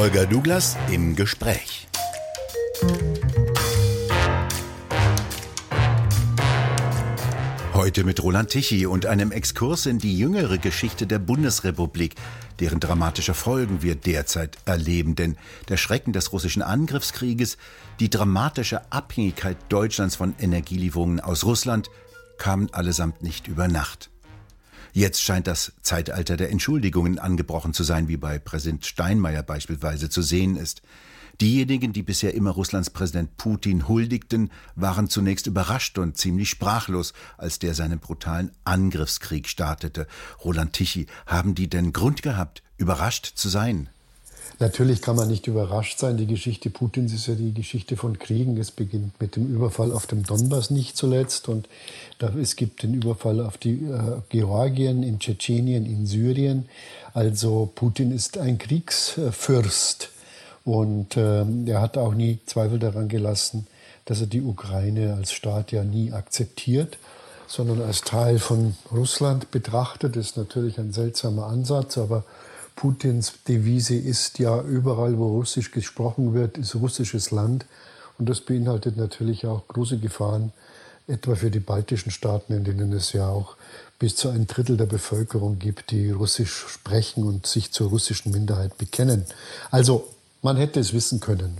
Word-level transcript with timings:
Holger 0.00 0.24
Douglas 0.24 0.78
im 0.90 1.14
Gespräch. 1.14 1.86
Heute 7.74 8.04
mit 8.04 8.22
Roland 8.22 8.48
Tichy 8.48 8.86
und 8.86 9.04
einem 9.04 9.30
Exkurs 9.30 9.84
in 9.84 9.98
die 9.98 10.16
jüngere 10.16 10.56
Geschichte 10.56 11.06
der 11.06 11.18
Bundesrepublik, 11.18 12.14
deren 12.60 12.80
dramatische 12.80 13.34
Folgen 13.34 13.82
wir 13.82 13.94
derzeit 13.94 14.56
erleben. 14.64 15.16
Denn 15.16 15.36
der 15.68 15.76
Schrecken 15.76 16.14
des 16.14 16.32
russischen 16.32 16.62
Angriffskrieges, 16.62 17.58
die 18.00 18.08
dramatische 18.08 18.90
Abhängigkeit 18.90 19.58
Deutschlands 19.68 20.16
von 20.16 20.34
Energielieferungen 20.38 21.20
aus 21.20 21.44
Russland 21.44 21.90
kamen 22.38 22.72
allesamt 22.72 23.22
nicht 23.22 23.48
über 23.48 23.68
Nacht. 23.68 24.09
Jetzt 24.92 25.22
scheint 25.22 25.46
das 25.46 25.72
Zeitalter 25.82 26.36
der 26.36 26.50
Entschuldigungen 26.50 27.18
angebrochen 27.18 27.74
zu 27.74 27.84
sein, 27.84 28.08
wie 28.08 28.16
bei 28.16 28.38
Präsident 28.38 28.86
Steinmeier 28.86 29.42
beispielsweise 29.42 30.10
zu 30.10 30.22
sehen 30.22 30.56
ist. 30.56 30.82
Diejenigen, 31.40 31.94
die 31.94 32.02
bisher 32.02 32.34
immer 32.34 32.50
Russlands 32.50 32.90
Präsident 32.90 33.38
Putin 33.38 33.88
huldigten, 33.88 34.50
waren 34.74 35.08
zunächst 35.08 35.46
überrascht 35.46 35.96
und 35.96 36.18
ziemlich 36.18 36.50
sprachlos, 36.50 37.14
als 37.38 37.58
der 37.58 37.74
seinen 37.74 37.98
brutalen 37.98 38.50
Angriffskrieg 38.64 39.48
startete. 39.48 40.06
Roland 40.44 40.74
Tichy, 40.74 41.06
haben 41.26 41.54
die 41.54 41.70
denn 41.70 41.94
Grund 41.94 42.22
gehabt, 42.22 42.62
überrascht 42.76 43.32
zu 43.36 43.48
sein? 43.48 43.88
Natürlich 44.60 45.00
kann 45.00 45.16
man 45.16 45.28
nicht 45.28 45.46
überrascht 45.46 45.98
sein. 45.98 46.18
Die 46.18 46.26
Geschichte 46.26 46.68
Putins 46.68 47.14
ist 47.14 47.26
ja 47.26 47.34
die 47.34 47.54
Geschichte 47.54 47.96
von 47.96 48.18
Kriegen. 48.18 48.58
Es 48.58 48.70
beginnt 48.70 49.18
mit 49.18 49.34
dem 49.34 49.46
Überfall 49.46 49.90
auf 49.90 50.06
dem 50.06 50.22
Donbass 50.22 50.68
nicht 50.68 50.98
zuletzt 50.98 51.48
und 51.48 51.66
es 52.38 52.56
gibt 52.56 52.82
den 52.82 52.92
Überfall 52.92 53.40
auf 53.40 53.56
die 53.56 53.76
äh, 53.86 54.20
Georgien, 54.28 55.02
in 55.02 55.18
Tschetschenien, 55.18 55.86
in 55.86 56.06
Syrien. 56.06 56.68
Also 57.14 57.72
Putin 57.74 58.12
ist 58.12 58.36
ein 58.36 58.58
Kriegsfürst. 58.58 60.10
Und 60.66 61.16
äh, 61.16 61.46
er 61.64 61.80
hat 61.80 61.96
auch 61.96 62.12
nie 62.12 62.38
Zweifel 62.44 62.78
daran 62.78 63.08
gelassen, 63.08 63.66
dass 64.04 64.20
er 64.20 64.26
die 64.26 64.42
Ukraine 64.42 65.14
als 65.14 65.32
Staat 65.32 65.72
ja 65.72 65.84
nie 65.84 66.12
akzeptiert, 66.12 66.98
sondern 67.46 67.80
als 67.80 68.02
Teil 68.02 68.38
von 68.38 68.76
Russland 68.92 69.50
betrachtet. 69.50 70.16
Das 70.16 70.26
ist 70.26 70.36
natürlich 70.36 70.78
ein 70.78 70.92
seltsamer 70.92 71.46
Ansatz, 71.46 71.96
aber 71.96 72.24
Putins 72.80 73.34
Devise 73.46 73.94
ist 73.94 74.38
ja, 74.38 74.62
überall, 74.62 75.18
wo 75.18 75.36
Russisch 75.36 75.70
gesprochen 75.70 76.32
wird, 76.32 76.56
ist 76.56 76.74
russisches 76.74 77.30
Land. 77.30 77.66
Und 78.18 78.30
das 78.30 78.40
beinhaltet 78.40 78.96
natürlich 78.96 79.44
auch 79.44 79.68
große 79.68 79.98
Gefahren, 79.98 80.54
etwa 81.06 81.34
für 81.34 81.50
die 81.50 81.60
baltischen 81.60 82.10
Staaten, 82.10 82.54
in 82.54 82.64
denen 82.64 82.94
es 82.94 83.12
ja 83.12 83.28
auch 83.28 83.56
bis 83.98 84.16
zu 84.16 84.30
ein 84.30 84.46
Drittel 84.46 84.78
der 84.78 84.86
Bevölkerung 84.86 85.58
gibt, 85.58 85.90
die 85.90 86.10
Russisch 86.10 86.68
sprechen 86.68 87.24
und 87.24 87.46
sich 87.46 87.70
zur 87.70 87.90
russischen 87.90 88.32
Minderheit 88.32 88.78
bekennen. 88.78 89.26
Also 89.70 90.08
man 90.40 90.56
hätte 90.56 90.80
es 90.80 90.94
wissen 90.94 91.20
können. 91.20 91.58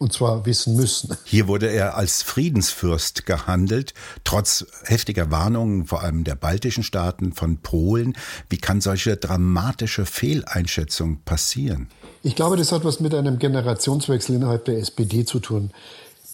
Und 0.00 0.14
zwar 0.14 0.46
wissen 0.46 0.76
müssen. 0.76 1.14
Hier 1.24 1.46
wurde 1.46 1.66
er 1.66 1.94
als 1.94 2.22
Friedensfürst 2.22 3.26
gehandelt, 3.26 3.92
trotz 4.24 4.64
heftiger 4.84 5.30
Warnungen, 5.30 5.84
vor 5.84 6.00
allem 6.00 6.24
der 6.24 6.36
baltischen 6.36 6.82
Staaten, 6.82 7.34
von 7.34 7.58
Polen. 7.58 8.16
Wie 8.48 8.56
kann 8.56 8.80
solche 8.80 9.18
dramatische 9.18 10.06
Fehleinschätzung 10.06 11.18
passieren? 11.26 11.90
Ich 12.22 12.34
glaube, 12.34 12.56
das 12.56 12.72
hat 12.72 12.82
was 12.82 13.00
mit 13.00 13.14
einem 13.14 13.38
Generationswechsel 13.38 14.36
innerhalb 14.36 14.64
der 14.64 14.78
SPD 14.78 15.26
zu 15.26 15.38
tun. 15.38 15.70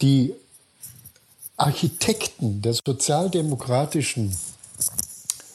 Die 0.01 0.33
Architekten 1.57 2.63
der 2.63 2.75
sozialdemokratischen 2.75 4.37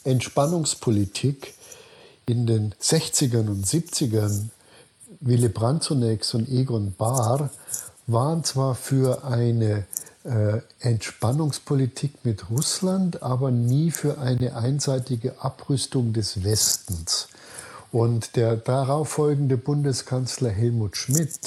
Entspannungspolitik 0.04 1.54
in 2.26 2.46
den 2.46 2.74
60ern 2.74 3.48
und 3.48 3.66
70ern 3.66 4.50
Willy 5.20 5.48
Brandt 5.48 5.84
zunächst 5.84 6.34
und 6.34 6.46
Egon 6.50 6.92
Bahr 6.92 7.50
waren 8.12 8.44
zwar 8.44 8.74
für 8.74 9.24
eine 9.24 9.84
äh, 10.24 10.60
Entspannungspolitik 10.80 12.24
mit 12.24 12.50
Russland, 12.50 13.22
aber 13.22 13.50
nie 13.50 13.90
für 13.90 14.18
eine 14.18 14.54
einseitige 14.54 15.40
Abrüstung 15.42 16.12
des 16.12 16.44
Westens. 16.44 17.28
Und 17.90 18.36
der 18.36 18.56
darauf 18.56 19.10
folgende 19.10 19.56
Bundeskanzler 19.56 20.50
Helmut 20.50 20.96
Schmidt 20.96 21.38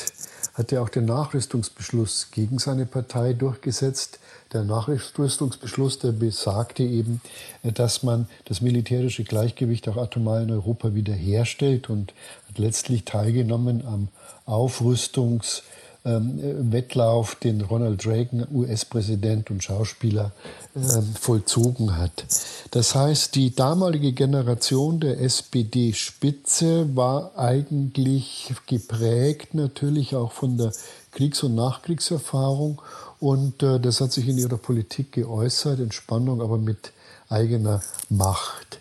hat 0.54 0.72
ja 0.72 0.82
auch 0.82 0.90
den 0.90 1.06
Nachrüstungsbeschluss 1.06 2.28
gegen 2.32 2.60
seine 2.60 2.86
Partei 2.86 3.34
durchgesetzt. 3.34 4.20
Der 4.54 4.64
Nachrüstungsbeschluss, 4.64 6.00
der 6.00 6.12
besagte 6.12 6.84
eben, 6.84 7.20
dass 7.64 8.04
man 8.04 8.28
das 8.46 8.62
militärische 8.62 9.24
Gleichgewicht 9.24 9.90
auch 9.90 9.98
atomar 9.98 10.42
in 10.42 10.52
Europa 10.52 10.94
wiederherstellt 10.94 11.90
und 11.90 12.14
hat 12.48 12.58
letztlich 12.58 13.06
teilgenommen 13.06 13.86
am 13.86 14.08
Aufrüstungs- 14.46 15.64
ähm, 16.06 16.72
Wettlauf, 16.72 17.36
den 17.36 17.62
Ronald 17.62 18.06
Reagan, 18.06 18.48
US-Präsident 18.54 19.50
und 19.50 19.64
Schauspieler, 19.64 20.32
ähm, 20.76 21.16
vollzogen 21.20 21.98
hat. 21.98 22.26
Das 22.72 22.96
heißt, 22.96 23.36
die 23.36 23.56
damalige 23.56 24.14
Generation 24.14 25.00
der 25.00 25.20
SPD-Spitze 25.20 26.96
war 26.96 27.38
eigentlich 27.38 28.54
geprägt 28.68 29.54
natürlich 29.54 30.16
auch 30.16 30.32
von 30.32 30.58
der 30.58 30.72
Kriegs- 31.12 31.44
und 31.44 31.56
Nachkriegserfahrung 31.56 32.82
und 33.20 33.64
äh, 33.64 33.80
das 33.80 34.02
hat 34.02 34.12
sich 34.12 34.28
in 34.28 34.38
ihrer 34.38 34.58
Politik 34.58 35.14
geäußert, 35.14 35.80
Entspannung, 35.80 36.42
aber 36.42 36.58
mit 36.58 36.92
eigener 37.30 37.82
Macht. 38.10 38.80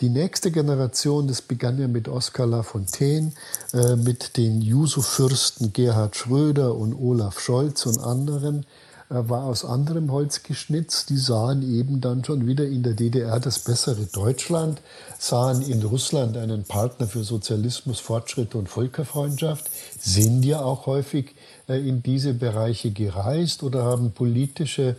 Die 0.00 0.08
nächste 0.08 0.50
Generation, 0.50 1.28
das 1.28 1.42
begann 1.42 1.78
ja 1.78 1.86
mit 1.86 2.08
Oskar 2.08 2.46
Lafontaine, 2.46 3.32
äh, 3.74 3.96
mit 3.96 4.38
den 4.38 4.62
Juso-Fürsten 4.62 5.74
Gerhard 5.74 6.16
Schröder 6.16 6.74
und 6.74 6.94
Olaf 6.94 7.38
Scholz 7.38 7.84
und 7.84 7.98
anderen, 7.98 8.64
äh, 9.10 9.28
war 9.28 9.44
aus 9.44 9.62
anderem 9.66 10.10
Holz 10.10 10.42
geschnitzt. 10.42 11.10
Die 11.10 11.18
sahen 11.18 11.62
eben 11.62 12.00
dann 12.00 12.24
schon 12.24 12.46
wieder 12.46 12.64
in 12.64 12.82
der 12.82 12.94
DDR 12.94 13.40
das 13.40 13.58
bessere 13.58 14.06
Deutschland, 14.06 14.80
sahen 15.18 15.60
in 15.60 15.82
Russland 15.82 16.38
einen 16.38 16.64
Partner 16.64 17.06
für 17.06 17.22
Sozialismus, 17.22 18.00
Fortschritt 18.00 18.54
und 18.54 18.70
Völkerfreundschaft, 18.70 19.68
sind 20.00 20.44
ja 20.46 20.62
auch 20.62 20.86
häufig 20.86 21.34
äh, 21.68 21.76
in 21.86 22.02
diese 22.02 22.32
Bereiche 22.32 22.90
gereist 22.90 23.62
oder 23.62 23.84
haben 23.84 24.12
politische 24.12 24.96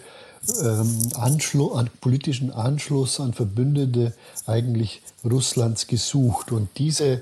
ähm, 0.64 1.10
an 1.16 1.90
politischen 2.00 2.52
Anschluss 2.52 3.20
an 3.20 3.34
Verbündete 3.34 4.14
eigentlich 4.46 5.02
Russlands 5.24 5.88
gesucht. 5.88 6.52
Und 6.52 6.70
diese, 6.78 7.22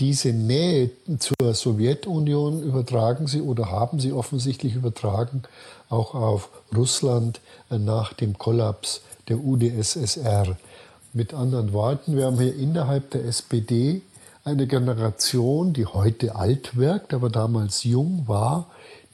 diese 0.00 0.32
Nähe 0.32 0.90
zur 1.18 1.54
Sowjetunion 1.54 2.62
übertragen 2.62 3.26
sie 3.26 3.40
oder 3.40 3.70
haben 3.70 4.00
sie 4.00 4.12
offensichtlich 4.12 4.74
übertragen 4.74 5.42
auch 5.88 6.14
auf 6.14 6.48
Russland 6.74 7.40
nach 7.68 8.12
dem 8.14 8.38
Kollaps 8.38 9.02
der 9.28 9.38
UdSSR. 9.38 10.56
Mit 11.12 11.34
anderen 11.34 11.72
Worten, 11.74 12.16
wir 12.16 12.24
haben 12.26 12.38
hier 12.38 12.56
innerhalb 12.56 13.10
der 13.10 13.26
SPD 13.26 14.00
eine 14.44 14.66
Generation, 14.66 15.72
die 15.72 15.86
heute 15.86 16.34
alt 16.34 16.76
wirkt, 16.76 17.12
aber 17.12 17.28
damals 17.28 17.84
jung 17.84 18.24
war, 18.26 18.66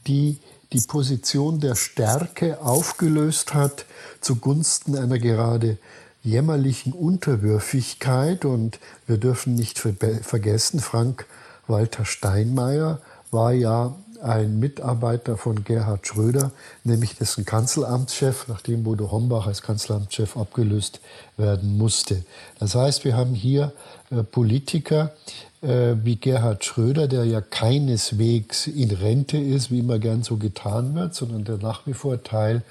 die 0.06 0.38
die 0.73 0.81
Position 0.81 1.61
der 1.61 1.75
Stärke 1.75 2.61
aufgelöst 2.61 3.55
hat 3.55 3.87
zugunsten 4.21 4.97
einer 4.97 5.19
gerade 5.19 5.79
jämmerlichen 6.23 6.93
Unterwürfigkeit. 6.93 8.45
Und 8.45 8.78
wir 9.07 9.19
dürfen 9.19 9.55
nicht 9.55 9.78
vergessen, 9.78 10.81
Frank 10.81 11.27
Walter 11.67 12.05
Steinmeier 12.05 13.01
war 13.31 13.53
ja 13.53 13.95
ein 14.23 14.59
Mitarbeiter 14.59 15.37
von 15.37 15.62
Gerhard 15.65 16.07
Schröder, 16.07 16.51
nämlich 16.83 17.17
dessen 17.17 17.45
Kanzleramtschef, 17.45 18.47
nachdem 18.49 18.83
Bodo 18.83 19.11
Hombach 19.11 19.47
als 19.47 19.62
Kanzleramtschef 19.62 20.37
abgelöst 20.37 21.01
werden 21.37 21.78
musste. 21.78 22.25
Das 22.59 22.75
heißt, 22.75 23.04
wir 23.04 23.16
haben 23.16 23.34
hier 23.34 23.72
äh, 24.10 24.25
Politiker, 24.25 25.13
äh, 25.63 25.95
wie 26.03 26.16
Gerhard 26.16 26.65
Schröder, 26.65 27.09
der 27.09 27.25
ja 27.25 27.41
keineswegs 27.41 28.66
in 28.66 28.91
Rente 28.91 29.39
ist, 29.39 29.71
wie 29.71 29.81
immer 29.81 29.99
gern 29.99 30.22
so 30.22 30.37
getan 30.37 30.95
wird, 30.95 31.15
sondern 31.15 31.45
der 31.45 31.59
nach 31.59 31.87
wie 31.87 31.95
vor 31.95 32.22
Teil 32.22 32.63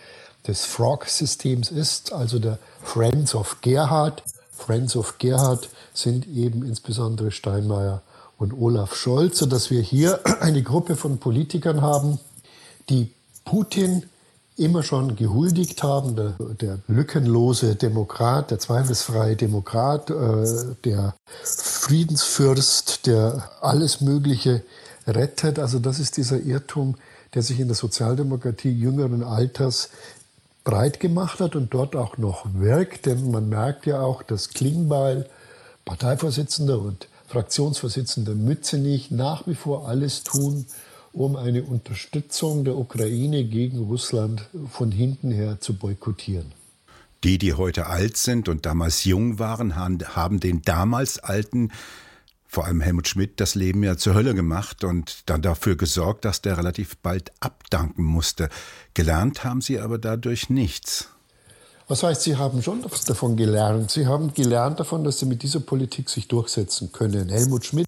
des 0.48 0.66
Frog-Systems 0.66 1.72
ist, 1.72 2.14
also 2.14 2.40
der 2.40 2.58
Friends 2.82 3.36
of 3.36 3.62
Gerhard. 3.62 4.24
Friends 4.52 4.96
of 4.96 5.18
Gerhard 5.18 5.70
sind 5.94 6.28
eben 6.28 6.66
insbesondere 6.66 7.32
Steinmeier 7.32 8.02
und 8.38 8.54
Olaf 8.54 8.96
Scholz, 8.96 9.40
sodass 9.40 9.70
wir 9.70 9.82
hier 9.82 10.20
eine 10.42 10.64
Gruppe 10.64 10.96
von 10.96 11.18
Politikern 11.18 11.82
haben, 11.82 12.20
die 12.90 13.12
Putin 13.44 14.04
immer 14.58 14.84
schon 14.84 15.16
gehuldigt 15.16 15.84
haben. 15.84 16.16
Der, 16.16 16.36
der 16.60 16.80
lückenlose 16.88 17.76
Demokrat, 17.76 18.52
der 18.52 18.60
zweifelsfreie 18.60 19.36
Demokrat, 19.36 20.10
äh, 20.10 20.76
der 20.84 21.16
Friedensfürst, 21.44 23.06
der 23.08 23.50
alles 23.62 24.02
Mögliche 24.02 24.64
rettet. 25.08 25.60
Also 25.60 25.80
das 25.80 26.00
ist 26.00 26.18
dieser 26.18 26.40
Irrtum, 26.42 26.96
der 27.34 27.44
sich 27.44 27.60
in 27.60 27.68
der 27.68 27.76
Sozialdemokratie 27.76 28.72
jüngeren 28.72 29.24
Alters 29.24 29.90
breit 30.64 31.00
gemacht 31.00 31.40
hat 31.40 31.56
und 31.56 31.74
dort 31.74 31.96
auch 31.96 32.18
noch 32.18 32.46
wirkt. 32.54 33.06
Denn 33.06 33.32
man 33.32 33.48
merkt 33.48 33.86
ja 33.86 34.02
auch, 34.02 34.24
dass 34.24 34.50
Klingbeil, 34.50 35.30
Parteivorsitzender 35.86 36.80
und 36.80 37.08
Fraktionsvorsitzender 37.28 38.34
Mützenich 38.34 39.12
nach 39.12 39.48
wie 39.48 39.56
vor 39.56 39.88
alles 39.88 40.24
tun, 40.24 40.66
um 41.18 41.36
eine 41.36 41.64
Unterstützung 41.64 42.64
der 42.64 42.78
Ukraine 42.78 43.44
gegen 43.44 43.80
Russland 43.80 44.44
von 44.72 44.92
hinten 44.92 45.32
her 45.32 45.60
zu 45.60 45.74
boykottieren. 45.74 46.54
Die, 47.24 47.40
die 47.40 47.56
heute 47.56 47.88
alt 47.88 48.18
sind 48.18 48.48
und 48.48 48.68
damals 48.68 49.04
jung 49.04 49.40
waren, 49.40 49.76
haben 49.76 50.40
den 50.40 50.62
damals 50.62 51.18
Alten, 51.18 51.72
vor 52.48 52.66
allem 52.66 52.82
Helmut 52.82 53.08
Schmidt, 53.08 53.40
das 53.40 53.56
Leben 53.56 53.84
ja 53.84 53.98
zur 53.98 54.14
Hölle 54.14 54.36
gemacht 54.36 54.84
und 54.84 55.24
dann 55.26 55.42
dafür 55.42 55.76
gesorgt, 55.76 56.24
dass 56.24 56.44
der 56.44 56.60
relativ 56.60 56.98
bald 56.98 57.32
abdanken 57.40 58.04
musste. 58.04 58.50
Gelernt 58.94 59.44
haben 59.44 59.62
sie 59.62 59.80
aber 59.80 59.98
dadurch 59.98 60.52
nichts. 60.52 61.10
Was 61.88 62.04
heißt, 62.04 62.24
Sie 62.24 62.36
haben 62.36 62.62
schon 62.62 62.86
davon 63.08 63.38
gelernt? 63.38 63.92
Sie 63.92 64.06
haben 64.06 64.34
gelernt 64.34 64.80
davon, 64.80 65.06
dass 65.06 65.20
Sie 65.20 65.26
mit 65.26 65.42
dieser 65.42 65.62
Politik 65.62 66.10
sich 66.10 66.28
durchsetzen 66.28 66.92
können. 66.92 67.30
Helmut 67.30 67.66
Schmidt 67.66 67.88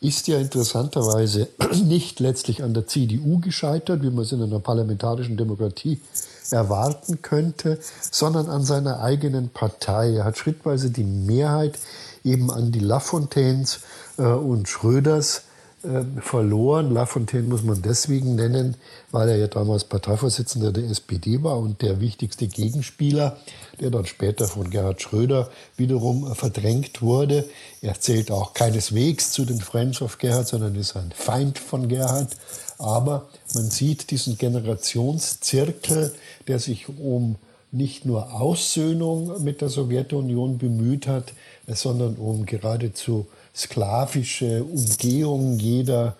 ist 0.00 0.28
ja 0.28 0.38
interessanterweise 0.38 1.48
nicht 1.84 2.20
letztlich 2.20 2.62
an 2.62 2.74
der 2.74 2.86
CDU 2.86 3.38
gescheitert, 3.40 4.02
wie 4.02 4.10
man 4.10 4.24
es 4.24 4.32
in 4.32 4.42
einer 4.42 4.60
parlamentarischen 4.60 5.36
Demokratie 5.36 6.00
erwarten 6.50 7.22
könnte, 7.22 7.78
sondern 8.10 8.48
an 8.48 8.62
seiner 8.62 9.00
eigenen 9.00 9.48
Partei. 9.48 10.14
Er 10.14 10.24
hat 10.24 10.38
schrittweise 10.38 10.90
die 10.90 11.04
Mehrheit 11.04 11.78
eben 12.24 12.50
an 12.50 12.72
die 12.72 12.80
Lafontaines 12.80 13.80
äh, 14.18 14.22
und 14.22 14.68
Schröders 14.68 15.42
verloren. 16.20 16.92
Lafontaine 16.92 17.46
muss 17.46 17.62
man 17.62 17.82
deswegen 17.82 18.34
nennen, 18.34 18.76
weil 19.10 19.28
er 19.28 19.36
ja 19.36 19.46
damals 19.46 19.84
Parteivorsitzender 19.84 20.72
der 20.72 20.84
SPD 20.84 21.42
war 21.42 21.58
und 21.58 21.82
der 21.82 22.00
wichtigste 22.00 22.48
Gegenspieler, 22.48 23.36
der 23.80 23.90
dann 23.90 24.06
später 24.06 24.48
von 24.48 24.70
Gerhard 24.70 25.02
Schröder 25.02 25.50
wiederum 25.76 26.34
verdrängt 26.34 27.02
wurde. 27.02 27.48
Er 27.82 28.00
zählt 28.00 28.30
auch 28.30 28.54
keineswegs 28.54 29.32
zu 29.32 29.44
den 29.44 29.60
Friends 29.60 30.02
of 30.02 30.18
Gerhard, 30.18 30.48
sondern 30.48 30.74
ist 30.74 30.96
ein 30.96 31.12
Feind 31.14 31.58
von 31.58 31.88
Gerhard. 31.88 32.36
Aber 32.78 33.28
man 33.54 33.70
sieht 33.70 34.10
diesen 34.10 34.38
Generationszirkel, 34.38 36.14
der 36.48 36.58
sich 36.58 36.88
um 36.88 37.36
nicht 37.72 38.06
nur 38.06 38.32
Aussöhnung 38.32 39.42
mit 39.42 39.60
der 39.60 39.68
Sowjetunion 39.68 40.58
bemüht 40.58 41.06
hat, 41.06 41.32
sondern 41.66 42.16
um 42.16 42.46
geradezu 42.46 43.26
sklavische 43.56 44.64
Umgehung 44.64 45.58
jeder 45.58 46.16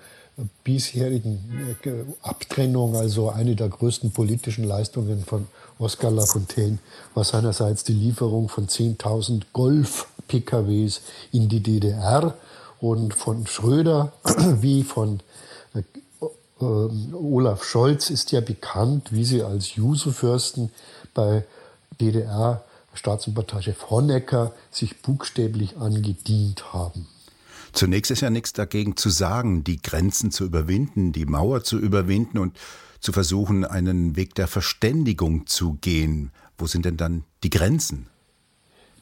bisherigen 0.64 1.78
äh, 1.84 2.04
Abtrennung, 2.22 2.94
also 2.96 3.30
eine 3.30 3.56
der 3.56 3.68
größten 3.68 4.10
politischen 4.10 4.64
Leistungen 4.64 5.24
von 5.24 5.46
Oskar 5.78 6.10
Lafontaine, 6.10 6.78
war 7.14 7.24
seinerseits 7.24 7.84
die 7.84 7.94
Lieferung 7.94 8.48
von 8.48 8.66
10.000 8.66 9.42
Golf-PKWs 9.52 11.00
in 11.32 11.48
die 11.48 11.62
DDR 11.62 12.34
und 12.80 13.14
von 13.14 13.46
Schröder 13.46 14.12
wie 14.60 14.82
von 14.82 15.20
äh, 15.74 15.78
äh, 16.60 17.14
Olaf 17.14 17.64
Scholz 17.64 18.10
ist 18.10 18.32
ja 18.32 18.40
bekannt, 18.40 19.12
wie 19.12 19.24
sie 19.24 19.42
als 19.42 19.74
Juso-Fürsten 19.74 20.70
bei 21.14 21.44
DDR 21.98 22.62
Staatsoberparteichef 22.92 23.90
Honecker 23.90 24.52
sich 24.70 25.02
buchstäblich 25.02 25.76
angedient 25.76 26.72
haben. 26.72 27.06
Zunächst 27.76 28.10
ist 28.10 28.22
ja 28.22 28.30
nichts 28.30 28.54
dagegen 28.54 28.96
zu 28.96 29.10
sagen, 29.10 29.62
die 29.62 29.76
Grenzen 29.76 30.30
zu 30.30 30.46
überwinden, 30.46 31.12
die 31.12 31.26
Mauer 31.26 31.62
zu 31.62 31.78
überwinden 31.78 32.38
und 32.38 32.56
zu 33.00 33.12
versuchen, 33.12 33.66
einen 33.66 34.16
Weg 34.16 34.34
der 34.34 34.46
Verständigung 34.46 35.46
zu 35.46 35.74
gehen. 35.82 36.30
Wo 36.56 36.66
sind 36.66 36.86
denn 36.86 36.96
dann 36.96 37.24
die 37.42 37.50
Grenzen? 37.50 38.06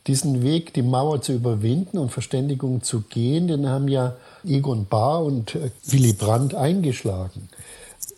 Diesen 0.09 0.43
Weg, 0.43 0.75
die 0.75 0.83
Mauer 0.83 1.23
zu 1.23 1.35
überwinden 1.35 1.99
und 1.99 2.11
Verständigung 2.11 2.83
zu 2.83 3.03
gehen, 3.03 3.47
den 3.47 3.69
haben 3.69 3.87
ja 3.87 4.17
Egon 4.45 4.87
Bahr 4.87 5.25
und 5.25 5.55
äh, 5.55 5.71
Willy 5.87 6.13
Brandt 6.13 6.57
eingeschlagen. 6.57 7.49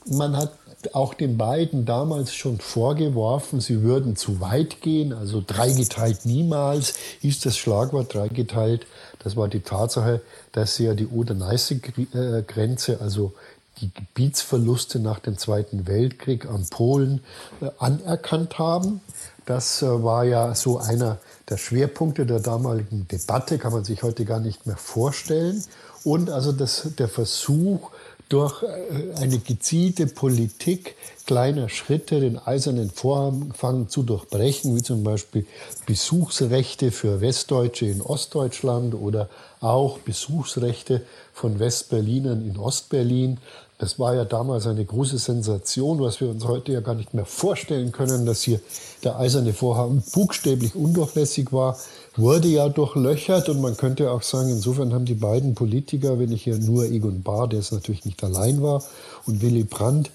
Man 0.07 0.39
hat 0.39 0.53
auch 0.95 1.15
den 1.15 1.37
beiden 1.37 1.85
damals 1.85 2.35
schon 2.35 2.61
vorgeworfen, 2.61 3.61
sie 3.61 3.83
würden 3.83 4.17
zu 4.17 4.41
weit 4.41 4.81
gehen, 4.81 5.13
also 5.13 5.43
dreigeteilt 5.47 6.25
niemals, 6.25 6.95
hieß 7.21 7.41
das 7.41 7.59
Schlagwort 7.59 8.15
dreigeteilt. 8.15 8.87
Das 9.27 9.35
war 9.35 9.49
die 9.49 9.59
Tatsache, 9.59 10.21
dass 10.53 10.77
sie 10.77 10.85
ja 10.85 10.95
die 10.95 11.09
Oder-Neiße-Grenze, 11.09 13.01
also 13.01 13.33
die 13.81 13.91
Gebietsverluste 13.93 15.01
nach 15.01 15.19
dem 15.19 15.37
Zweiten 15.37 15.89
Weltkrieg 15.89 16.47
an 16.47 16.65
Polen 16.71 17.25
äh, 17.61 17.71
anerkannt 17.81 18.61
haben. 18.61 19.01
Das 19.45 19.83
äh, 19.83 20.05
war 20.05 20.23
ja 20.23 20.55
so 20.55 20.79
einer 20.79 21.19
der 21.49 21.57
Schwerpunkte 21.57 22.25
der 22.25 22.39
damaligen 22.39 23.09
Debatte, 23.09 23.59
kann 23.59 23.73
man 23.73 23.83
sich 23.83 24.05
heute 24.05 24.25
gar 24.25 24.39
nicht 24.39 24.65
mehr 24.65 24.77
vorstellen. 24.77 25.61
Und 26.05 26.31
also 26.31 26.53
das, 26.53 26.91
der 26.97 27.09
Versuch, 27.09 27.91
durch 28.29 28.63
äh, 28.63 29.13
eine 29.17 29.41
gezielte 29.41 30.07
Politik 30.07 30.95
kleiner 31.27 31.69
Schritte 31.69 32.21
den 32.21 32.39
eisernen 32.39 32.91
Vorhang 32.91 33.89
zu 33.89 34.03
durchbrechen, 34.03 34.77
wie 34.77 34.83
zum 34.83 35.03
Beispiel 35.03 35.45
Besuchsrechte 35.87 36.93
für 36.93 37.21
Westdeutsche 37.21 37.87
in 37.87 38.01
Ostdeutschland 38.01 38.95
oder 38.95 39.29
auch 39.61 39.99
Besuchsrechte 39.99 41.03
von 41.33 41.59
Westberlinern 41.59 42.49
in 42.49 42.57
Ostberlin. 42.57 43.39
Das 43.79 43.99
war 43.99 44.15
ja 44.15 44.25
damals 44.25 44.67
eine 44.67 44.85
große 44.85 45.19
Sensation, 45.19 46.01
was 46.01 46.21
wir 46.21 46.31
uns 46.31 46.45
heute 46.45 46.73
ja 46.73 46.81
gar 46.81 46.95
nicht 46.95 47.13
mehr 47.13 47.27
vorstellen 47.27 47.93
können, 47.93 48.25
dass 48.25 48.43
hier 48.43 48.61
der 49.05 49.19
eiserne 49.19 49.53
Vorhang 49.53 50.03
buchstäblich 50.13 50.75
undurchlässig 50.75 51.53
war 51.53 51.77
wurde 52.17 52.49
ja 52.49 52.69
durchlöchert 52.69 53.49
und 53.49 53.61
man 53.61 53.77
könnte 53.77 54.11
auch 54.11 54.23
sagen, 54.23 54.49
insofern 54.49 54.95
haben 54.95 55.05
die 55.05 55.15
beiden 55.15 55.55
Politiker, 55.55 56.19
wenn 56.19 56.33
ich 56.33 56.45
hier 56.45 56.59
nur 56.59 56.87
Egon 56.87 57.23
Bahr, 57.23 57.49
der 57.49 57.61
es 57.61 57.73
natürlich 57.73 58.05
nicht 58.05 58.23
allein 58.25 58.63
war, 58.63 58.83
und 59.27 59.43
Willy 59.43 59.65
Brandt, 59.65 60.11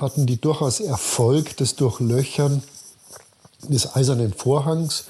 hatten 0.00 0.26
die 0.26 0.40
durchaus 0.40 0.80
Erfolg 0.80 1.56
des 1.56 1.76
Durchlöchern 1.76 2.62
des 3.68 3.94
Eisernen 3.94 4.32
Vorhangs 4.32 5.04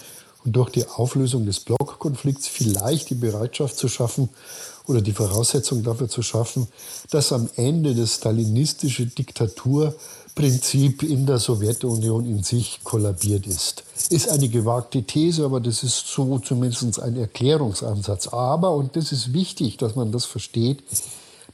und 0.44 0.56
durch 0.56 0.70
die 0.70 0.86
Auflösung 0.86 1.46
des 1.46 1.60
Blockkonflikts 1.60 2.48
vielleicht 2.48 3.10
die 3.10 3.14
Bereitschaft 3.14 3.76
zu 3.76 3.88
schaffen 3.88 4.28
oder 4.86 5.00
die 5.00 5.12
Voraussetzung 5.12 5.82
dafür 5.82 6.08
zu 6.08 6.22
schaffen, 6.22 6.66
dass 7.10 7.32
am 7.32 7.48
Ende 7.56 7.94
das 7.94 8.14
stalinistische 8.14 9.06
Diktatur 9.06 9.94
Prinzip 10.34 11.02
in 11.02 11.26
der 11.26 11.38
Sowjetunion 11.38 12.24
in 12.24 12.42
sich 12.42 12.80
kollabiert 12.84 13.46
ist. 13.46 13.82
Ist 14.10 14.28
eine 14.28 14.48
gewagte 14.48 15.02
These, 15.02 15.44
aber 15.44 15.60
das 15.60 15.82
ist 15.82 16.06
so 16.06 16.38
zumindest 16.38 17.00
ein 17.00 17.16
Erklärungsansatz. 17.16 18.28
Aber, 18.28 18.70
und 18.70 18.96
das 18.96 19.12
ist 19.12 19.32
wichtig, 19.32 19.76
dass 19.76 19.96
man 19.96 20.12
das 20.12 20.24
versteht, 20.24 20.82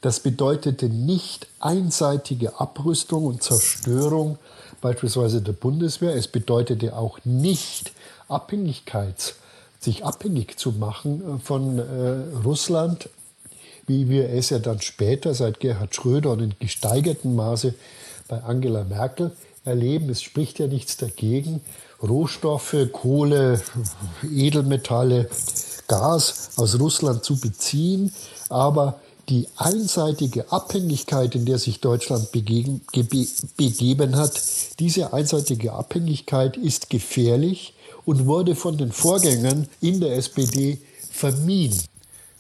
das 0.01 0.21
bedeutete 0.21 0.87
nicht 0.89 1.47
einseitige 1.61 2.61
Abrüstung 2.61 3.25
und 3.25 3.43
Zerstörung 3.43 4.39
beispielsweise 4.81 5.43
der 5.43 5.53
Bundeswehr. 5.53 6.15
Es 6.15 6.29
bedeutete 6.29 6.97
auch 6.97 7.19
nicht 7.25 7.93
Abhängigkeit, 8.29 9.35
sich 9.81 10.05
abhängig 10.05 10.59
zu 10.59 10.73
machen 10.73 11.23
äh, 11.37 11.39
von 11.39 11.79
äh, 11.79 12.37
Russland, 12.45 13.09
wie 13.87 14.09
wir 14.09 14.31
es 14.31 14.51
ja 14.51 14.59
dann 14.59 14.81
später 14.81 15.35
seit 15.35 15.61
Gerhard 15.61 15.95
Schröder 15.95 16.33
und 16.33 16.41
in 16.41 16.55
gesteigertem 16.59 17.37
Maße 17.37 17.75
bei 18.29 18.43
Angela 18.43 18.85
Merkel 18.85 19.31
erleben. 19.65 20.11
Es 20.11 20.23
spricht 20.23 20.59
ja 20.59 20.67
nichts 20.67 20.97
dagegen, 20.97 21.61
Rohstoffe, 22.03 22.77
Kohle, 22.93 23.61
Edelmetalle, 24.23 25.29
Gas 25.89 26.51
aus 26.57 26.79
Russland 26.79 27.25
zu 27.25 27.41
beziehen. 27.41 28.13
Aber 28.49 29.01
die 29.29 29.49
einseitige 29.57 30.53
Abhängigkeit, 30.53 31.35
in 31.35 31.47
der 31.47 31.59
sich 31.59 31.81
Deutschland 31.81 32.33
begeben, 32.33 32.81
hat, 34.17 34.43
diese 34.79 35.13
einseitige 35.13 35.73
Abhängigkeit 35.73 36.57
ist 36.57 36.91
gefährlich 36.91 37.75
und 38.05 38.27
wurde 38.27 38.55
von 38.55 38.79
den 38.79 38.93
Vorgängern 38.93 39.69
in 39.81 40.01
der 40.01 40.17
SPD 40.17 40.79
vermieden. 41.11 41.83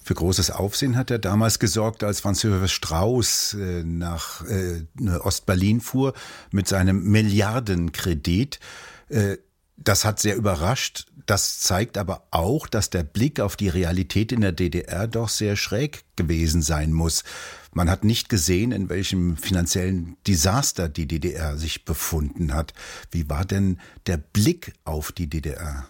Für 0.04 0.14
großes 0.14 0.52
Aufsehen 0.52 0.96
hat 0.96 1.10
er 1.10 1.18
damals 1.18 1.58
gesorgt, 1.58 2.04
als 2.04 2.20
Franz 2.20 2.42
Josef 2.44 2.70
Strauß 2.70 3.54
äh, 3.54 3.82
nach 3.82 4.44
äh, 4.46 4.84
Ostberlin 5.24 5.80
fuhr 5.80 6.14
mit 6.52 6.68
seinem 6.68 7.02
Milliardenkredit. 7.10 8.60
Äh, 9.08 9.38
das 9.76 10.04
hat 10.04 10.20
sehr 10.20 10.36
überrascht. 10.36 11.06
Das 11.26 11.60
zeigt 11.60 11.98
aber 11.98 12.22
auch, 12.30 12.66
dass 12.66 12.90
der 12.90 13.02
Blick 13.02 13.40
auf 13.40 13.56
die 13.56 13.68
Realität 13.68 14.32
in 14.32 14.40
der 14.40 14.52
DDR 14.52 15.06
doch 15.06 15.28
sehr 15.28 15.56
schräg 15.56 16.04
gewesen 16.16 16.62
sein 16.62 16.92
muss. 16.92 17.24
Man 17.72 17.90
hat 17.90 18.04
nicht 18.04 18.28
gesehen, 18.28 18.72
in 18.72 18.88
welchem 18.88 19.36
finanziellen 19.36 20.16
Desaster 20.26 20.88
die 20.88 21.06
DDR 21.06 21.58
sich 21.58 21.84
befunden 21.84 22.54
hat. 22.54 22.72
Wie 23.10 23.28
war 23.28 23.44
denn 23.44 23.78
der 24.06 24.16
Blick 24.16 24.72
auf 24.84 25.12
die 25.12 25.28
DDR? 25.28 25.86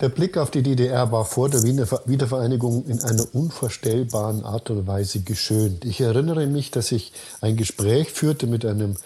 Der 0.00 0.08
Blick 0.08 0.38
auf 0.38 0.50
die 0.50 0.62
DDR 0.62 1.12
war 1.12 1.26
vor 1.26 1.50
der 1.50 1.62
Wiedervereinigung 1.62 2.86
in 2.86 3.02
einer 3.02 3.26
unvorstellbaren 3.34 4.44
Art 4.44 4.70
und 4.70 4.86
Weise 4.86 5.20
geschönt. 5.20 5.84
Ich 5.84 6.00
erinnere 6.00 6.46
mich, 6.46 6.70
dass 6.70 6.90
ich 6.90 7.12
ein 7.42 7.56
Gespräch 7.56 8.10
führte 8.10 8.46
mit 8.46 8.64
einem 8.64 8.96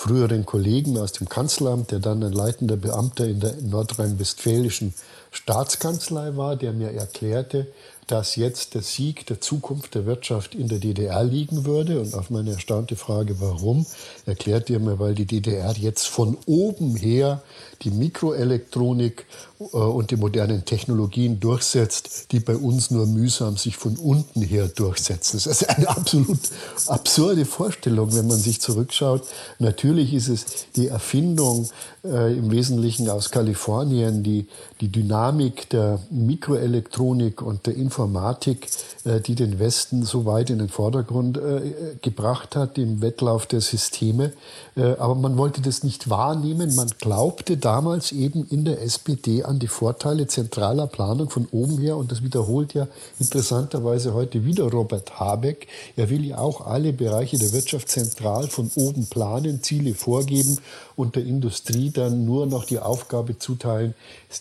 früheren 0.00 0.46
Kollegen 0.46 0.96
aus 0.96 1.12
dem 1.12 1.28
Kanzleramt, 1.28 1.90
der 1.90 1.98
dann 1.98 2.22
ein 2.24 2.32
leitender 2.32 2.78
Beamter 2.78 3.26
in 3.26 3.38
der 3.38 3.56
nordrhein-westfälischen 3.60 4.94
Staatskanzlei 5.30 6.38
war, 6.38 6.56
der 6.56 6.72
mir 6.72 6.90
erklärte, 6.94 7.66
dass 8.06 8.34
jetzt 8.34 8.72
der 8.74 8.80
Sieg 8.80 9.26
der 9.26 9.42
Zukunft 9.42 9.94
der 9.94 10.06
Wirtschaft 10.06 10.54
in 10.54 10.68
der 10.68 10.78
DDR 10.78 11.22
liegen 11.22 11.66
würde. 11.66 12.00
Und 12.00 12.14
auf 12.14 12.30
meine 12.30 12.52
erstaunte 12.52 12.96
Frage, 12.96 13.40
warum, 13.40 13.84
erklärt 14.24 14.70
er 14.70 14.80
mir, 14.80 14.98
weil 14.98 15.14
die 15.14 15.26
DDR 15.26 15.74
jetzt 15.76 16.08
von 16.08 16.38
oben 16.46 16.96
her 16.96 17.42
die 17.82 17.90
Mikroelektronik 17.90 19.26
äh, 19.58 19.76
und 19.76 20.10
die 20.10 20.16
modernen 20.16 20.64
Technologien 20.64 21.40
durchsetzt, 21.40 22.32
die 22.32 22.40
bei 22.40 22.56
uns 22.56 22.90
nur 22.90 23.06
mühsam 23.06 23.56
sich 23.56 23.76
von 23.76 23.96
unten 23.96 24.42
her 24.42 24.68
durchsetzen. 24.68 25.36
Das 25.36 25.46
ist 25.46 25.68
eine 25.68 25.88
absolut 25.88 26.38
absurde 26.86 27.44
Vorstellung, 27.44 28.14
wenn 28.14 28.26
man 28.26 28.38
sich 28.38 28.60
zurückschaut. 28.60 29.22
Natürlich 29.58 30.14
ist 30.14 30.28
es 30.28 30.44
die 30.76 30.88
Erfindung 30.88 31.68
äh, 32.04 32.36
im 32.36 32.50
Wesentlichen 32.50 33.08
aus 33.08 33.30
Kalifornien, 33.30 34.22
die, 34.22 34.46
die 34.80 34.88
Dynamik 34.88 35.68
der 35.70 36.00
Mikroelektronik 36.10 37.42
und 37.42 37.66
der 37.66 37.74
Informatik, 37.76 38.68
äh, 39.04 39.20
die 39.20 39.34
den 39.34 39.58
Westen 39.58 40.04
so 40.04 40.24
weit 40.24 40.50
in 40.50 40.58
den 40.58 40.68
Vordergrund 40.68 41.36
äh, 41.36 41.96
gebracht 42.02 42.56
hat 42.56 42.78
im 42.78 43.02
Wettlauf 43.02 43.46
der 43.46 43.60
Systeme. 43.60 44.32
Äh, 44.76 44.96
aber 44.96 45.14
man 45.14 45.36
wollte 45.36 45.60
das 45.60 45.82
nicht 45.82 46.08
wahrnehmen. 46.10 46.74
Man 46.74 46.90
glaubte 46.98 47.56
damals 47.70 48.10
eben 48.10 48.48
in 48.50 48.64
der 48.64 48.82
SPD 48.82 49.44
an 49.44 49.60
die 49.60 49.68
Vorteile 49.68 50.26
zentraler 50.26 50.88
Planung 50.88 51.30
von 51.30 51.46
oben 51.52 51.78
her. 51.78 51.96
Und 51.96 52.10
das 52.10 52.20
wiederholt 52.20 52.74
ja 52.74 52.88
interessanterweise 53.20 54.12
heute 54.12 54.44
wieder 54.44 54.64
Robert 54.64 55.20
Habeck. 55.20 55.68
Er 55.94 56.10
will 56.10 56.24
ja 56.24 56.38
auch 56.38 56.66
alle 56.66 56.92
Bereiche 56.92 57.38
der 57.38 57.52
Wirtschaft 57.52 57.88
zentral 57.88 58.48
von 58.48 58.72
oben 58.74 59.06
planen, 59.06 59.62
Ziele 59.62 59.94
vorgeben 59.94 60.58
und 60.96 61.14
der 61.14 61.24
Industrie 61.24 61.90
dann 61.90 62.24
nur 62.24 62.46
noch 62.46 62.64
die 62.64 62.80
Aufgabe 62.80 63.38
zuteilen, 63.38 63.94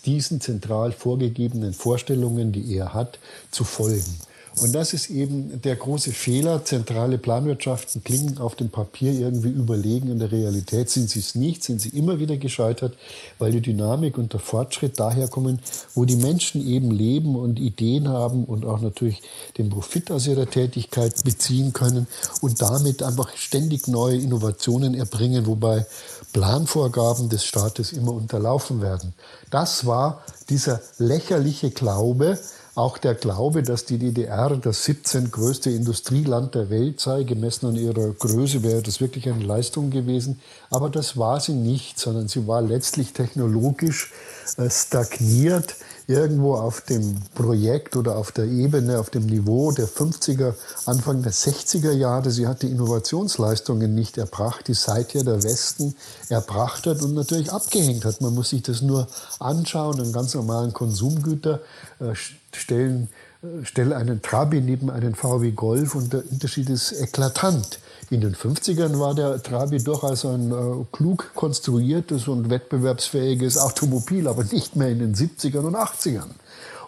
diesen 0.07 0.41
zentral 0.41 0.91
vorgegebenen 0.91 1.73
Vorstellungen, 1.73 2.51
die 2.51 2.73
er 2.73 2.95
hat, 2.95 3.19
zu 3.51 3.63
folgen. 3.63 4.28
Und 4.61 4.73
das 4.73 4.93
ist 4.93 5.09
eben 5.09 5.61
der 5.61 5.75
große 5.75 6.11
Fehler. 6.11 6.65
Zentrale 6.65 7.17
Planwirtschaften 7.17 8.03
klingen 8.03 8.37
auf 8.37 8.55
dem 8.55 8.69
Papier 8.69 9.13
irgendwie 9.13 9.49
überlegen. 9.49 10.09
In 10.09 10.19
der 10.19 10.31
Realität 10.31 10.89
sind 10.89 11.09
sie 11.09 11.19
es 11.19 11.35
nicht, 11.35 11.63
sind 11.63 11.79
sie 11.79 11.89
immer 11.89 12.19
wieder 12.19 12.37
gescheitert, 12.37 12.95
weil 13.37 13.51
die 13.51 13.61
Dynamik 13.61 14.17
und 14.17 14.33
der 14.33 14.39
Fortschritt 14.39 14.99
daherkommen, 14.99 15.59
wo 15.95 16.05
die 16.05 16.15
Menschen 16.15 16.65
eben 16.65 16.91
leben 16.91 17.35
und 17.35 17.59
Ideen 17.59 18.07
haben 18.09 18.45
und 18.45 18.65
auch 18.65 18.81
natürlich 18.81 19.21
den 19.57 19.69
Profit 19.69 20.11
aus 20.11 20.27
ihrer 20.27 20.49
Tätigkeit 20.49 21.23
beziehen 21.23 21.73
können 21.73 22.07
und 22.41 22.61
damit 22.61 23.01
einfach 23.01 23.35
ständig 23.35 23.87
neue 23.87 24.17
Innovationen 24.17 24.93
erbringen, 24.93 25.45
wobei 25.45 25.85
Planvorgaben 26.33 27.29
des 27.29 27.45
Staates 27.45 27.91
immer 27.91 28.13
unterlaufen 28.13 28.81
werden. 28.81 29.13
Das 29.49 29.85
war 29.85 30.23
dieser 30.49 30.81
lächerliche 30.97 31.71
Glaube, 31.71 32.37
auch 32.79 32.97
der 32.97 33.13
Glaube, 33.13 33.61
dass 33.61 33.83
die 33.83 33.97
DDR 33.97 34.55
das 34.55 34.85
17. 34.85 35.31
größte 35.31 35.69
Industrieland 35.69 36.55
der 36.55 36.69
Welt 36.69 37.01
sei, 37.01 37.23
gemessen 37.23 37.67
an 37.67 37.75
ihrer 37.75 38.11
Größe, 38.13 38.63
wäre 38.63 38.81
das 38.81 39.01
wirklich 39.01 39.27
eine 39.27 39.43
Leistung 39.43 39.89
gewesen. 39.89 40.39
Aber 40.69 40.89
das 40.89 41.17
war 41.17 41.41
sie 41.41 41.53
nicht, 41.53 41.99
sondern 41.99 42.29
sie 42.29 42.47
war 42.47 42.61
letztlich 42.61 43.11
technologisch 43.11 44.13
äh, 44.57 44.69
stagniert 44.69 45.75
irgendwo 46.07 46.55
auf 46.55 46.81
dem 46.81 47.17
Projekt 47.35 47.95
oder 47.95 48.15
auf 48.15 48.31
der 48.31 48.45
Ebene, 48.45 48.97
auf 48.97 49.09
dem 49.09 49.27
Niveau 49.27 49.71
der 49.71 49.87
50er, 49.87 50.55
Anfang 50.85 51.21
der 51.21 51.33
60er 51.33 51.91
Jahre. 51.91 52.31
Sie 52.31 52.47
hat 52.47 52.63
die 52.63 52.71
Innovationsleistungen 52.71 53.93
nicht 53.93 54.17
erbracht, 54.17 54.69
die 54.69 54.73
seither 54.73 55.23
der 55.23 55.43
Westen 55.43 55.95
erbracht 56.29 56.87
hat 56.87 57.03
und 57.03 57.13
natürlich 57.13 57.51
abgehängt 57.51 58.05
hat. 58.05 58.21
Man 58.21 58.33
muss 58.33 58.49
sich 58.49 58.63
das 58.63 58.81
nur 58.81 59.07
anschauen, 59.37 59.99
einen 59.99 60.13
ganz 60.13 60.33
normalen 60.33 60.73
Konsumgüter 60.73 61.59
äh, 61.99 62.15
stellen, 62.55 63.09
äh, 63.41 63.65
stelle 63.65 63.95
einen 63.95 64.21
Trabi 64.21 64.61
neben 64.61 64.89
einen 64.89 65.15
VW 65.15 65.51
Golf 65.51 65.95
und 65.95 66.13
der 66.13 66.23
Unterschied 66.31 66.69
ist 66.69 66.91
eklatant. 66.93 67.79
In 68.09 68.21
den 68.21 68.35
50ern 68.35 68.99
war 68.99 69.13
der 69.13 69.41
Trabi 69.43 69.77
durchaus 69.83 70.25
ein 70.25 70.51
äh, 70.51 70.85
klug 70.91 71.31
konstruiertes 71.35 72.27
und 72.27 72.49
wettbewerbsfähiges 72.49 73.57
Automobil, 73.57 74.27
aber 74.27 74.43
nicht 74.43 74.75
mehr 74.75 74.89
in 74.89 74.99
den 74.99 75.15
70ern 75.15 75.59
und 75.59 75.75
80ern. 75.75 76.29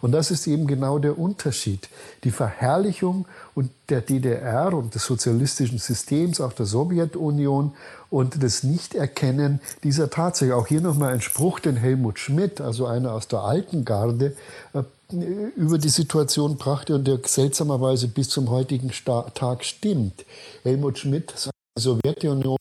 Und 0.01 0.13
das 0.13 0.31
ist 0.31 0.47
eben 0.47 0.65
genau 0.65 0.97
der 0.97 1.17
Unterschied. 1.17 1.87
Die 2.23 2.31
Verherrlichung 2.31 3.27
und 3.53 3.69
der 3.89 4.01
DDR 4.01 4.73
und 4.73 4.95
des 4.95 5.05
sozialistischen 5.05 5.77
Systems, 5.77 6.41
auch 6.41 6.53
der 6.53 6.65
Sowjetunion 6.65 7.73
und 8.09 8.43
das 8.43 8.63
Nichterkennen 8.63 9.61
dieser 9.83 10.09
Tatsache. 10.09 10.55
Auch 10.55 10.67
hier 10.67 10.81
nochmal 10.81 11.13
ein 11.13 11.21
Spruch, 11.21 11.59
den 11.59 11.75
Helmut 11.75 12.17
Schmidt, 12.17 12.61
also 12.61 12.87
einer 12.87 13.13
aus 13.13 13.27
der 13.27 13.41
alten 13.41 13.85
Garde, 13.85 14.35
äh, 14.73 14.81
über 15.11 15.77
die 15.77 15.89
Situation 15.89 16.57
brachte 16.57 16.95
und 16.95 17.05
der 17.05 17.19
seltsamerweise 17.23 18.07
bis 18.07 18.29
zum 18.29 18.49
heutigen 18.49 18.91
Tag 19.33 19.65
stimmt. 19.65 20.25
Helmut 20.63 20.99
Schmidt 20.99 21.31
sagt, 21.35 21.55
die 21.77 21.83
Sowjetunion 21.83 22.57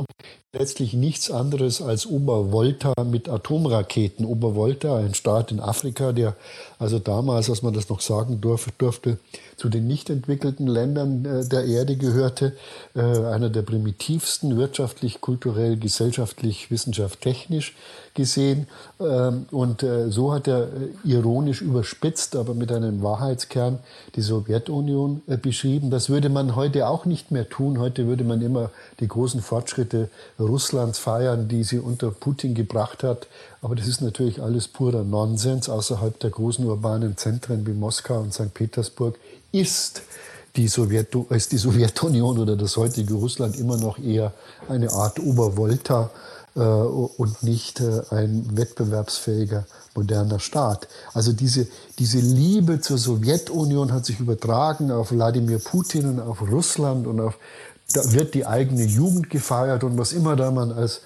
letztlich 0.52 0.94
nichts 0.94 1.30
anderes 1.30 1.80
als 1.80 2.06
Obervolta 2.06 2.92
mit 3.04 3.28
Atomraketen. 3.28 4.24
Obervolta, 4.24 4.96
ein 4.96 5.14
Staat 5.14 5.52
in 5.52 5.60
Afrika, 5.60 6.12
der 6.12 6.36
also 6.78 6.98
damals, 6.98 7.48
als 7.48 7.62
man 7.62 7.72
das 7.72 7.88
noch 7.88 8.00
sagen 8.00 8.40
durfte 8.40 9.18
zu 9.60 9.68
den 9.68 9.86
nicht 9.86 10.08
entwickelten 10.08 10.66
Ländern 10.66 11.26
äh, 11.26 11.46
der 11.46 11.66
Erde 11.66 11.96
gehörte, 11.96 12.56
äh, 12.96 13.00
einer 13.00 13.50
der 13.50 13.60
primitivsten 13.60 14.56
wirtschaftlich, 14.56 15.20
kulturell, 15.20 15.76
gesellschaftlich, 15.76 16.70
wissenschaftlich, 16.70 17.20
technisch 17.20 17.76
gesehen. 18.14 18.68
Ähm, 18.98 19.44
und 19.50 19.82
äh, 19.82 20.10
so 20.10 20.32
hat 20.32 20.48
er 20.48 20.68
ironisch 21.04 21.60
überspitzt, 21.60 22.36
aber 22.36 22.54
mit 22.54 22.72
einem 22.72 23.02
Wahrheitskern 23.02 23.80
die 24.14 24.22
Sowjetunion 24.22 25.20
beschrieben. 25.42 25.90
Das 25.90 26.08
würde 26.08 26.30
man 26.30 26.56
heute 26.56 26.88
auch 26.88 27.04
nicht 27.04 27.30
mehr 27.30 27.46
tun. 27.46 27.78
Heute 27.78 28.06
würde 28.06 28.24
man 28.24 28.40
immer 28.40 28.70
die 29.00 29.08
großen 29.08 29.42
Fortschritte 29.42 30.08
Russlands 30.38 30.98
feiern, 30.98 31.48
die 31.48 31.64
sie 31.64 31.78
unter 31.78 32.10
Putin 32.10 32.54
gebracht 32.54 33.02
hat. 33.02 33.26
Aber 33.62 33.74
das 33.74 33.86
ist 33.86 34.00
natürlich 34.00 34.42
alles 34.42 34.68
purer 34.68 35.04
Nonsens. 35.04 35.68
Außerhalb 35.68 36.18
der 36.18 36.30
großen 36.30 36.64
urbanen 36.64 37.16
Zentren 37.16 37.66
wie 37.66 37.72
Moskau 37.72 38.20
und 38.20 38.32
St. 38.32 38.54
Petersburg 38.54 39.18
ist 39.52 40.02
die, 40.56 40.66
Sowjet 40.66 41.14
ist 41.30 41.52
die 41.52 41.58
Sowjetunion 41.58 42.38
oder 42.38 42.56
das 42.56 42.76
heutige 42.76 43.14
Russland 43.14 43.56
immer 43.56 43.76
noch 43.76 43.98
eher 43.98 44.32
eine 44.68 44.90
Art 44.92 45.20
Obervolta 45.20 46.10
äh, 46.56 46.60
und 46.60 47.42
nicht 47.42 47.80
äh, 47.80 48.02
ein 48.10 48.56
wettbewerbsfähiger 48.56 49.66
moderner 49.94 50.40
Staat. 50.40 50.88
Also 51.12 51.32
diese, 51.32 51.68
diese 51.98 52.18
Liebe 52.18 52.80
zur 52.80 52.98
Sowjetunion 52.98 53.92
hat 53.92 54.06
sich 54.06 54.20
übertragen 54.20 54.90
auf 54.90 55.12
Wladimir 55.12 55.58
Putin 55.58 56.06
und 56.06 56.20
auf 56.20 56.42
Russland 56.42 57.06
und 57.06 57.20
auf 57.20 57.38
da 57.92 58.12
wird 58.12 58.34
die 58.34 58.46
eigene 58.46 58.84
Jugend 58.84 59.30
gefeiert 59.30 59.82
und 59.82 59.98
was 59.98 60.12
immer 60.12 60.36
da 60.36 60.52
man 60.52 60.70
als 60.70 61.00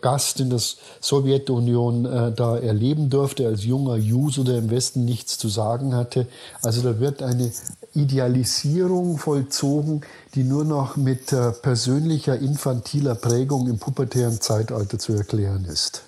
Gast 0.00 0.40
in 0.40 0.50
der 0.50 0.60
Sowjetunion 1.00 2.04
äh, 2.04 2.32
da 2.32 2.56
erleben 2.56 3.10
durfte, 3.10 3.46
als 3.46 3.64
junger 3.64 3.96
Juso, 3.96 4.44
der 4.44 4.58
im 4.58 4.70
Westen 4.70 5.04
nichts 5.04 5.38
zu 5.38 5.48
sagen 5.48 5.94
hatte. 5.94 6.26
Also 6.62 6.82
da 6.82 6.98
wird 7.00 7.22
eine 7.22 7.52
Idealisierung 7.94 9.18
vollzogen, 9.18 10.02
die 10.34 10.44
nur 10.44 10.64
noch 10.64 10.96
mit 10.96 11.32
äh, 11.32 11.52
persönlicher 11.52 12.38
infantiler 12.38 13.14
Prägung 13.14 13.68
im 13.68 13.78
pubertären 13.78 14.40
Zeitalter 14.40 14.98
zu 14.98 15.12
erklären 15.12 15.64
ist. 15.64 16.02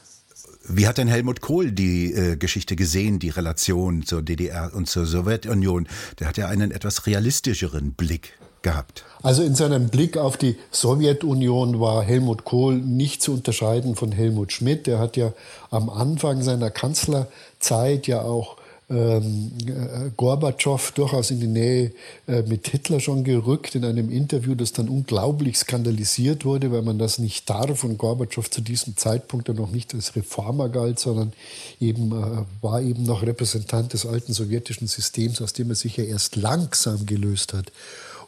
Wie 0.71 0.87
hat 0.87 0.99
denn 0.99 1.09
Helmut 1.09 1.41
Kohl 1.41 1.73
die 1.73 2.13
äh, 2.13 2.37
Geschichte 2.37 2.77
gesehen, 2.77 3.19
die 3.19 3.31
Relation 3.31 4.05
zur 4.05 4.21
DDR 4.21 4.71
und 4.75 4.87
zur 4.87 5.07
Sowjetunion? 5.07 5.89
Der 6.19 6.29
hat 6.29 6.37
ja 6.37 6.47
einen 6.49 6.71
etwas 6.71 7.07
realistischeren 7.07 7.95
Blick 7.95 8.35
gehabt. 8.63 9.05
Also 9.23 9.43
in 9.43 9.55
seinem 9.55 9.89
Blick 9.89 10.17
auf 10.17 10.37
die 10.37 10.57
Sowjetunion 10.71 11.81
war 11.81 12.03
Helmut 12.03 12.45
Kohl 12.45 12.77
nicht 12.77 13.23
zu 13.23 13.33
unterscheiden 13.33 13.97
von 13.97 14.13
Helmut 14.13 14.53
Schmidt. 14.53 14.87
Der 14.87 14.99
hat 14.99 15.17
ja 15.17 15.33
am 15.71 15.91
Anfang 15.91 16.43
seiner 16.43 16.71
Kanzlerzeit 16.71 18.07
ja 18.07 18.23
auch 18.23 18.57
ähm, 18.91 19.53
äh, 19.67 20.11
Gorbatschow 20.17 20.93
durchaus 20.93 21.31
in 21.31 21.41
die 21.41 21.47
Nähe 21.47 21.93
äh, 22.27 22.43
mit 22.43 22.69
Hitler 22.69 23.01
schon 23.01 23.23
gerückt 23.23 23.75
in 23.75 23.85
einem 23.85 24.09
Interview, 24.09 24.55
das 24.55 24.73
dann 24.73 24.89
unglaublich 24.89 25.59
skandalisiert 25.59 26.47
wurde, 26.47 26.73
weil 26.73 26.81
man 26.81 26.99
das 26.99 27.19
nicht 27.19 27.51
darf 27.51 27.85
und 27.85 27.99
Gorbatschow 27.99 28.49
zu 28.49 28.63
diesem 28.63 28.97
Zeitpunkt 28.97 29.49
dann 29.49 29.57
noch 29.57 29.71
nicht 29.71 29.95
als 29.95 30.17
Reformer 30.17 30.71
galt, 30.71 30.99
sondern 30.99 31.35
eben 31.81 32.13
äh, 32.13 32.45
war 32.63 32.81
eben 32.81 33.03
noch 33.03 33.23
Repräsentant 33.23 33.93
des 33.93 34.07
alten 34.07 34.33
sowjetischen 34.33 34.89
Systems, 34.89 35.43
aus 35.43 35.53
dem 35.53 35.69
er 35.69 35.77
sich 35.77 35.99
ja 35.99 36.05
erst 36.05 36.37
langsam 36.37 37.05
gelöst 37.05 37.53
hat. 37.53 37.71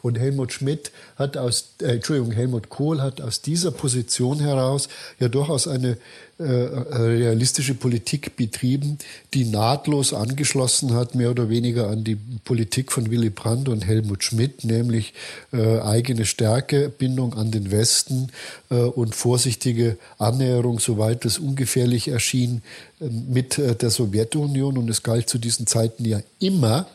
Und 0.01 0.19
Helmut 0.19 0.51
Schmidt 0.53 0.91
hat 1.15 1.37
aus, 1.37 1.75
äh, 1.81 1.95
Entschuldigung, 1.95 2.31
Helmut 2.31 2.69
Kohl 2.69 3.01
hat 3.01 3.21
aus 3.21 3.41
dieser 3.41 3.71
Position 3.71 4.39
heraus 4.39 4.89
ja 5.19 5.27
durchaus 5.27 5.67
eine 5.67 5.97
äh, 6.41 6.43
realistische 6.43 7.75
Politik 7.75 8.35
betrieben, 8.35 8.97
die 9.35 9.45
nahtlos 9.45 10.11
angeschlossen 10.11 10.95
hat, 10.95 11.13
mehr 11.13 11.29
oder 11.29 11.49
weniger 11.49 11.87
an 11.87 12.03
die 12.03 12.15
Politik 12.15 12.91
von 12.91 13.11
Willy 13.11 13.29
Brandt 13.29 13.69
und 13.69 13.85
Helmut 13.85 14.23
Schmidt, 14.23 14.63
nämlich 14.63 15.13
äh, 15.53 15.79
eigene 15.81 16.25
Stärke, 16.25 16.89
Bindung 16.89 17.35
an 17.35 17.51
den 17.51 17.69
Westen 17.69 18.29
äh, 18.71 18.75
und 18.75 19.13
vorsichtige 19.13 19.97
Annäherung, 20.17 20.79
soweit 20.79 21.25
es 21.25 21.37
ungefährlich 21.37 22.07
erschien, 22.07 22.63
äh, 22.99 23.05
mit 23.05 23.59
äh, 23.59 23.75
der 23.75 23.91
Sowjetunion. 23.91 24.79
Und 24.79 24.89
es 24.89 25.03
galt 25.03 25.29
zu 25.29 25.37
diesen 25.37 25.67
Zeiten 25.67 26.05
ja 26.05 26.21
immer, 26.39 26.87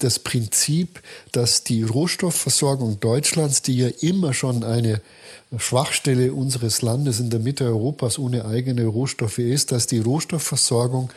das 0.00 0.18
Prinzip, 0.18 1.00
dass 1.30 1.62
die 1.62 1.84
Rohstoffversorgung 1.84 2.98
Deutschlands, 2.98 3.62
die 3.62 3.76
ja 3.76 3.88
immer 4.00 4.34
schon 4.34 4.64
eine 4.64 5.00
Schwachstelle 5.56 6.32
unseres 6.32 6.82
Landes 6.82 7.20
in 7.20 7.30
der 7.30 7.38
Mitte 7.38 7.64
Europas 7.64 8.18
ohne 8.18 8.46
eigene 8.46 8.86
Rohstoffe 8.86 9.38
ist, 9.38 9.70
dass 9.70 9.86
die 9.86 10.00
Rohstoffversorgung 10.00 11.10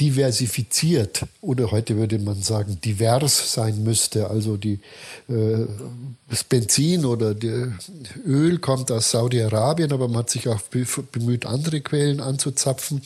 diversifiziert 0.00 1.26
oder 1.42 1.70
heute 1.70 1.96
würde 1.96 2.18
man 2.18 2.42
sagen 2.42 2.78
divers 2.82 3.52
sein 3.52 3.82
müsste. 3.82 4.30
Also 4.30 4.56
die, 4.56 4.80
äh, 5.28 5.66
das 6.28 6.44
Benzin 6.44 7.04
oder 7.04 7.34
Öl 8.26 8.58
kommt 8.58 8.90
aus 8.90 9.10
Saudi-Arabien, 9.10 9.92
aber 9.92 10.08
man 10.08 10.18
hat 10.18 10.30
sich 10.30 10.48
auch 10.48 10.60
bemüht, 11.12 11.44
andere 11.44 11.80
Quellen 11.82 12.20
anzuzapfen. 12.20 13.02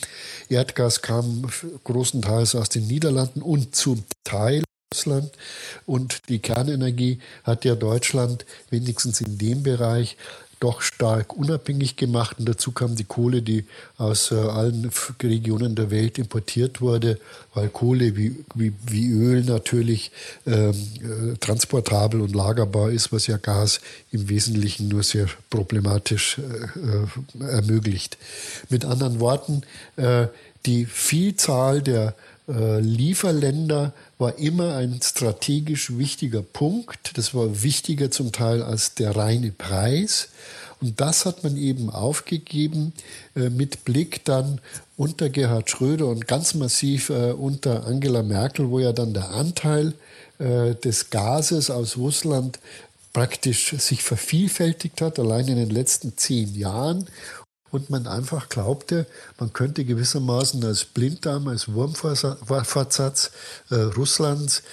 Erdgas 0.49 1.01
kam 1.01 1.49
großenteils 1.83 2.55
aus 2.55 2.69
den 2.69 2.87
Niederlanden 2.87 3.41
und 3.41 3.75
zum 3.75 4.03
Teil 4.23 4.63
Russland. 4.93 5.31
Und 5.85 6.29
die 6.29 6.39
Kernenergie 6.39 7.19
hat 7.43 7.65
ja 7.65 7.75
Deutschland 7.75 8.45
wenigstens 8.69 9.21
in 9.21 9.37
dem 9.37 9.63
Bereich 9.63 10.17
doch 10.65 10.81
stark 10.81 11.35
unabhängig 11.37 11.95
gemacht. 11.95 12.39
Und 12.39 12.49
dazu 12.49 12.71
kam 12.71 12.95
die 12.95 13.03
Kohle, 13.03 13.41
die 13.43 13.65
aus 13.97 14.31
äh, 14.31 14.35
allen 14.35 14.89
Regionen 15.21 15.75
der 15.75 15.91
Welt 15.91 16.17
importiert 16.17 16.81
wurde, 16.81 17.19
weil 17.53 17.69
Kohle 17.69 18.15
wie, 18.17 18.43
wie, 18.55 18.73
wie 18.87 19.11
Öl 19.11 19.43
natürlich 19.43 20.11
ähm, 20.47 20.73
äh, 20.73 21.37
transportabel 21.37 22.19
und 22.19 22.33
lagerbar 22.33 22.89
ist, 22.89 23.11
was 23.11 23.27
ja 23.27 23.37
Gas 23.37 23.79
im 24.11 24.27
Wesentlichen 24.27 24.87
nur 24.87 25.03
sehr 25.03 25.27
problematisch 25.49 26.39
äh, 26.39 27.43
äh 27.43 27.51
ermöglicht. 27.51 28.17
Mit 28.69 28.85
anderen 28.85 29.19
Worten, 29.19 29.61
äh, 29.97 30.27
die 30.65 30.85
Vielzahl 30.85 31.83
der 31.83 32.15
äh, 32.47 32.79
Lieferländer 32.79 33.93
war 34.17 34.37
immer 34.37 34.75
ein 34.75 34.99
strategisch 35.01 35.97
wichtiger 35.97 36.41
Punkt. 36.41 37.17
Das 37.17 37.33
war 37.33 37.63
wichtiger 37.63 38.11
zum 38.11 38.31
Teil 38.31 38.61
als 38.61 38.93
der 38.93 39.15
reine 39.15 39.51
Preis. 39.51 40.29
Und 40.81 41.01
das 41.01 41.25
hat 41.25 41.43
man 41.43 41.57
eben 41.57 41.89
aufgegeben 41.89 42.93
äh, 43.35 43.49
mit 43.49 43.83
Blick 43.85 44.23
dann 44.25 44.61
unter 44.97 45.29
Gerhard 45.29 45.69
Schröder 45.69 46.07
und 46.07 46.27
ganz 46.27 46.53
massiv 46.53 47.09
äh, 47.09 47.31
unter 47.31 47.87
Angela 47.87 48.21
Merkel, 48.21 48.69
wo 48.69 48.79
ja 48.79 48.93
dann 48.93 49.13
der 49.13 49.31
Anteil 49.31 49.93
des 50.37 51.11
Gases 51.11 51.69
aus 51.69 51.95
Russland 51.95 52.59
praktisch 53.13 53.73
sich 53.77 54.03
vervielfältigt 54.03 54.99
hat, 54.99 55.17
allein 55.17 55.47
in 55.47 55.55
den 55.55 55.69
letzten 55.69 56.17
zehn 56.17 56.53
Jahren 56.53 57.07
und 57.75 57.89
man 57.89 58.07
einfach 58.07 58.49
glaubte, 58.49 59.05
man 59.39 59.53
könnte 59.53 59.85
gewissermaßen 59.85 60.63
als 60.63 60.85
Blinddarm, 60.85 61.47
als 61.47 61.73
Wurmfortsatz 61.73 63.31
äh, 63.69 63.75
Russlands 63.75 64.63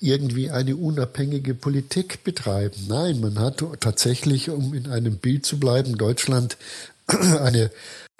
irgendwie 0.00 0.50
eine 0.50 0.76
unabhängige 0.76 1.54
Politik 1.54 2.24
betreiben. 2.24 2.76
Nein, 2.88 3.20
man 3.20 3.38
hat 3.38 3.62
tatsächlich, 3.80 4.48
um 4.50 4.72
in 4.74 4.86
einem 4.88 5.16
Bild 5.16 5.44
zu 5.44 5.58
bleiben, 5.58 5.98
Deutschland 5.98 6.56
eine, 7.06 7.70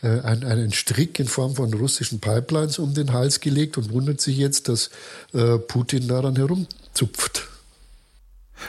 äh, 0.02 0.20
einen 0.20 0.73
Strick 0.73 1.18
in 1.18 1.28
Form 1.28 1.56
von 1.56 1.73
russischen 1.73 2.20
Pipelines 2.20 2.78
um 2.78 2.94
den 2.94 3.12
Hals 3.12 3.40
gelegt 3.40 3.78
und 3.78 3.92
wundert 3.92 4.20
sich 4.20 4.37
jetzt, 4.37 4.68
dass 4.68 4.90
äh, 5.32 5.59
Putin 5.59 6.09
daran 6.09 6.37
herumzupft. 6.37 7.49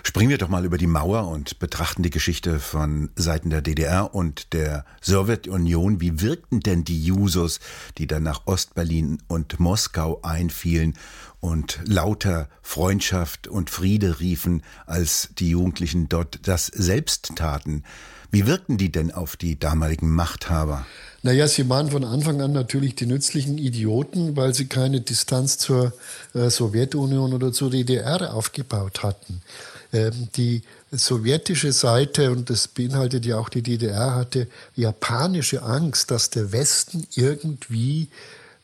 Springen 0.03 0.29
wir 0.29 0.37
doch 0.37 0.47
mal 0.47 0.65
über 0.65 0.77
die 0.77 0.87
Mauer 0.87 1.27
und 1.27 1.59
betrachten 1.59 2.03
die 2.03 2.09
Geschichte 2.09 2.59
von 2.59 3.09
Seiten 3.15 3.49
der 3.49 3.61
DDR 3.61 4.13
und 4.13 4.53
der 4.53 4.85
Sowjetunion. 5.01 6.01
Wie 6.01 6.21
wirkten 6.21 6.59
denn 6.59 6.83
die 6.83 7.03
Jusos, 7.03 7.59
die 7.97 8.07
dann 8.07 8.23
nach 8.23 8.41
Ostberlin 8.45 9.21
und 9.27 9.59
Moskau 9.59 10.19
einfielen 10.23 10.97
und 11.39 11.79
lauter 11.85 12.49
Freundschaft 12.61 13.47
und 13.47 13.69
Friede 13.69 14.19
riefen, 14.19 14.63
als 14.85 15.29
die 15.37 15.49
Jugendlichen 15.49 16.09
dort 16.09 16.47
das 16.47 16.67
selbst 16.67 17.35
taten? 17.35 17.83
Wie 18.31 18.47
wirkten 18.47 18.77
die 18.77 18.91
denn 18.91 19.11
auf 19.11 19.35
die 19.35 19.59
damaligen 19.59 20.09
Machthaber? 20.09 20.85
Naja, 21.21 21.47
sie 21.47 21.67
waren 21.69 21.91
von 21.91 22.05
Anfang 22.05 22.41
an 22.41 22.53
natürlich 22.53 22.95
die 22.95 23.05
nützlichen 23.05 23.57
Idioten, 23.57 24.37
weil 24.37 24.53
sie 24.55 24.67
keine 24.67 25.01
Distanz 25.01 25.57
zur 25.57 25.93
äh, 26.33 26.49
Sowjetunion 26.49 27.33
oder 27.33 27.51
zur 27.51 27.69
DDR 27.69 28.33
aufgebaut 28.33 29.03
hatten. 29.03 29.41
Ähm, 29.93 30.29
die 30.35 30.61
sowjetische 30.91 31.73
Seite, 31.73 32.31
und 32.31 32.49
das 32.49 32.67
beinhaltet 32.67 33.25
ja 33.25 33.37
auch 33.37 33.49
die 33.49 33.61
DDR, 33.61 34.15
hatte 34.15 34.47
japanische 34.75 35.63
Angst, 35.63 36.11
dass 36.11 36.29
der 36.29 36.51
Westen 36.51 37.07
irgendwie, 37.15 38.07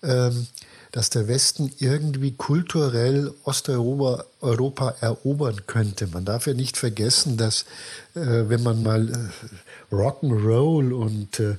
ähm, 0.03 0.47
dass 0.91 1.09
der 1.09 1.27
Westen 1.27 1.71
irgendwie 1.79 2.31
kulturell 2.31 3.33
Osteuropa 3.43 4.25
Europa 4.39 4.95
erobern 5.01 5.61
könnte. 5.67 6.07
Man 6.07 6.23
darf 6.23 6.47
ja 6.47 6.53
nicht 6.53 6.77
vergessen, 6.77 7.37
dass 7.37 7.65
äh, 8.15 8.47
wenn 8.47 8.63
man 8.63 8.83
mal 8.83 9.09
äh, 9.09 9.95
Rock'n'Roll 9.95 10.93
und 10.93 11.39
äh, 11.39 11.57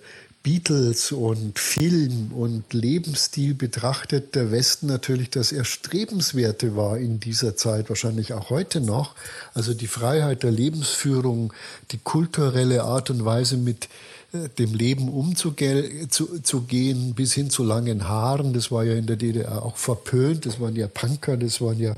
Beatles 0.48 1.12
und 1.12 1.58
Film 1.58 2.32
und 2.32 2.72
Lebensstil 2.72 3.52
betrachtet, 3.52 4.34
der 4.34 4.50
Westen 4.50 4.86
natürlich 4.86 5.28
das 5.28 5.52
Erstrebenswerte 5.52 6.74
war 6.74 6.96
in 6.96 7.20
dieser 7.20 7.54
Zeit, 7.54 7.90
wahrscheinlich 7.90 8.32
auch 8.32 8.48
heute 8.48 8.80
noch. 8.80 9.14
Also 9.52 9.74
die 9.74 9.86
Freiheit 9.86 10.44
der 10.44 10.50
Lebensführung, 10.50 11.52
die 11.90 11.98
kulturelle 11.98 12.84
Art 12.84 13.10
und 13.10 13.26
Weise 13.26 13.58
mit 13.58 13.90
äh, 14.32 14.48
dem 14.58 14.72
Leben 14.72 15.10
umzugehen, 15.10 16.08
zu, 16.08 16.40
zu 16.40 16.62
bis 16.62 17.34
hin 17.34 17.50
zu 17.50 17.62
langen 17.62 18.08
Haaren. 18.08 18.54
Das 18.54 18.70
war 18.70 18.84
ja 18.84 18.94
in 18.94 19.06
der 19.06 19.16
DDR 19.16 19.62
auch 19.62 19.76
verpönt. 19.76 20.46
Das 20.46 20.58
waren 20.60 20.76
ja 20.76 20.86
Punker, 20.86 21.36
das 21.36 21.60
waren 21.60 21.78
ja 21.78 21.94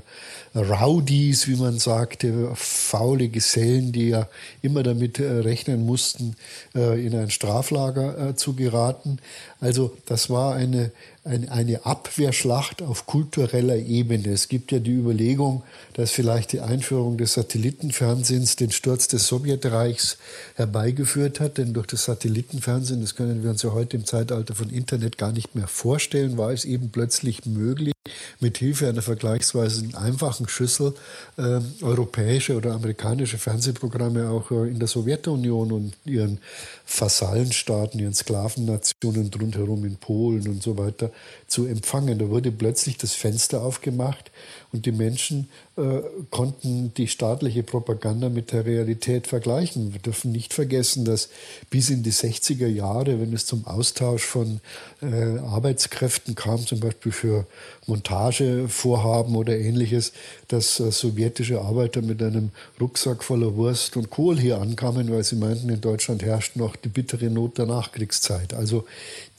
Rowdies, 0.55 1.47
wie 1.47 1.57
man 1.57 1.79
sagte, 1.79 2.51
faule 2.55 3.29
Gesellen, 3.29 3.93
die 3.93 4.09
ja 4.09 4.29
immer 4.63 4.83
damit 4.83 5.21
äh, 5.21 5.31
rechnen 5.31 5.87
mussten, 5.87 6.35
äh, 6.75 7.05
in 7.05 7.15
ein 7.15 7.31
Straflager 7.31 8.37
zu 8.37 8.55
geraten. 8.55 9.19
Also 9.61 9.97
das 10.07 10.29
war 10.29 10.55
eine, 10.55 10.91
eine 11.23 11.85
Abwehrschlacht 11.85 12.83
auf 12.83 13.07
kultureller 13.07 13.77
Ebene. 13.77 14.31
Es 14.31 14.49
gibt 14.49 14.73
ja 14.73 14.79
die 14.79 14.93
Überlegung, 14.93 15.63
dass 15.93 16.11
vielleicht 16.11 16.53
die 16.53 16.61
Einführung 16.61 17.19
des 17.19 17.35
Satellitenfernsehens 17.35 18.57
den 18.57 18.73
Sturz 18.73 19.07
des 19.07 19.27
Sowjetreichs 19.27 20.17
herbeigeführt 20.57 21.39
hat. 21.39 21.59
Denn 21.59 21.75
durch 21.75 21.87
das 21.87 22.07
Satellitenfernsehen, 22.07 23.03
das 23.03 23.15
können 23.15 23.43
wir 23.43 23.51
uns 23.51 23.63
ja 23.63 23.73
heute 23.73 23.99
im 23.99 24.07
Zeitalter 24.07 24.55
von 24.55 24.71
Internet 24.71 25.19
gar 25.19 25.33
nicht 25.33 25.55
mehr 25.55 25.69
vorstellen, 25.69 26.39
war 26.39 26.53
es 26.53 26.65
eben 26.65 26.91
plötzlich 26.91 27.45
möglich, 27.45 27.93
mit 28.41 28.57
Hilfe 28.57 28.89
einer 28.89 29.03
vergleichsweise 29.03 29.87
einfachen 29.95 30.49
Schüssel 30.49 30.95
äh, 31.37 31.61
europäische 31.83 32.57
oder 32.57 32.73
amerikanische 32.73 33.37
Fernsehprogramme 33.37 34.31
auch 34.31 34.51
äh, 34.51 34.71
in 34.71 34.79
der 34.79 34.89
Sowjetunion 34.89 35.71
und 35.71 35.93
ihren 36.07 36.39
Vasallenstaaten, 36.87 38.01
ihren 38.01 38.15
Sklavennationen 38.15 39.31
rundherum 39.39 39.85
in 39.85 39.97
Polen 39.97 40.49
und 40.49 40.63
so 40.63 40.79
weiter 40.79 41.11
zu 41.47 41.67
empfangen. 41.67 42.19
Da 42.19 42.31
wurde 42.31 42.51
plötzlich 42.51 42.97
das 42.97 43.13
Fenster 43.13 43.61
aufgemacht 43.61 44.31
und 44.73 44.87
die 44.87 44.93
Menschen 44.93 45.49
äh, 45.77 46.01
konnten 46.31 46.95
die 46.95 47.09
staatliche 47.09 47.63
Propaganda 47.63 48.29
mit 48.29 48.53
der 48.53 48.65
Realität 48.65 49.27
vergleichen. 49.27 49.93
Wir 49.93 50.01
dürfen 50.01 50.31
nicht 50.31 50.55
vergessen, 50.55 51.05
dass 51.05 51.29
bis 51.71 51.91
in 51.91 52.03
die 52.03 52.13
60er 52.13 52.69
Jahre, 52.69 53.21
wenn 53.21 53.33
es 53.33 53.47
zum 53.47 53.67
Austausch 53.67 54.23
von 54.23 54.61
äh, 55.03 55.39
Arbeitskräften 55.39 56.37
kam, 56.37 56.65
zum 56.67 56.79
Beispiel 56.79 57.11
für 57.11 57.47
Montagevorhaben 57.87 59.35
oder 59.35 59.59
ähnliches, 59.59 60.13
dass 60.49 60.79
äh, 60.79 60.93
sowjetische 60.93 61.61
Arbeiter 61.61 62.01
mit 62.03 62.23
einem 62.23 62.51
Rucksack 62.81 63.25
voller 63.25 63.57
Wurst 63.57 63.97
und 63.97 64.11
Kohl 64.11 64.39
hier 64.39 64.61
ankamen, 64.61 65.11
weil 65.11 65.25
sie 65.25 65.37
meinten, 65.37 65.69
in 65.69 65.81
Deutschland 65.81 66.23
herrscht 66.23 66.55
noch 66.55 66.77
die 66.77 66.89
bittere 66.89 67.29
Not 67.29 67.59
der 67.59 67.67
Nachkriegszeit. 67.67 68.55
Also 68.55 68.85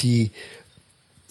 die 0.01 0.31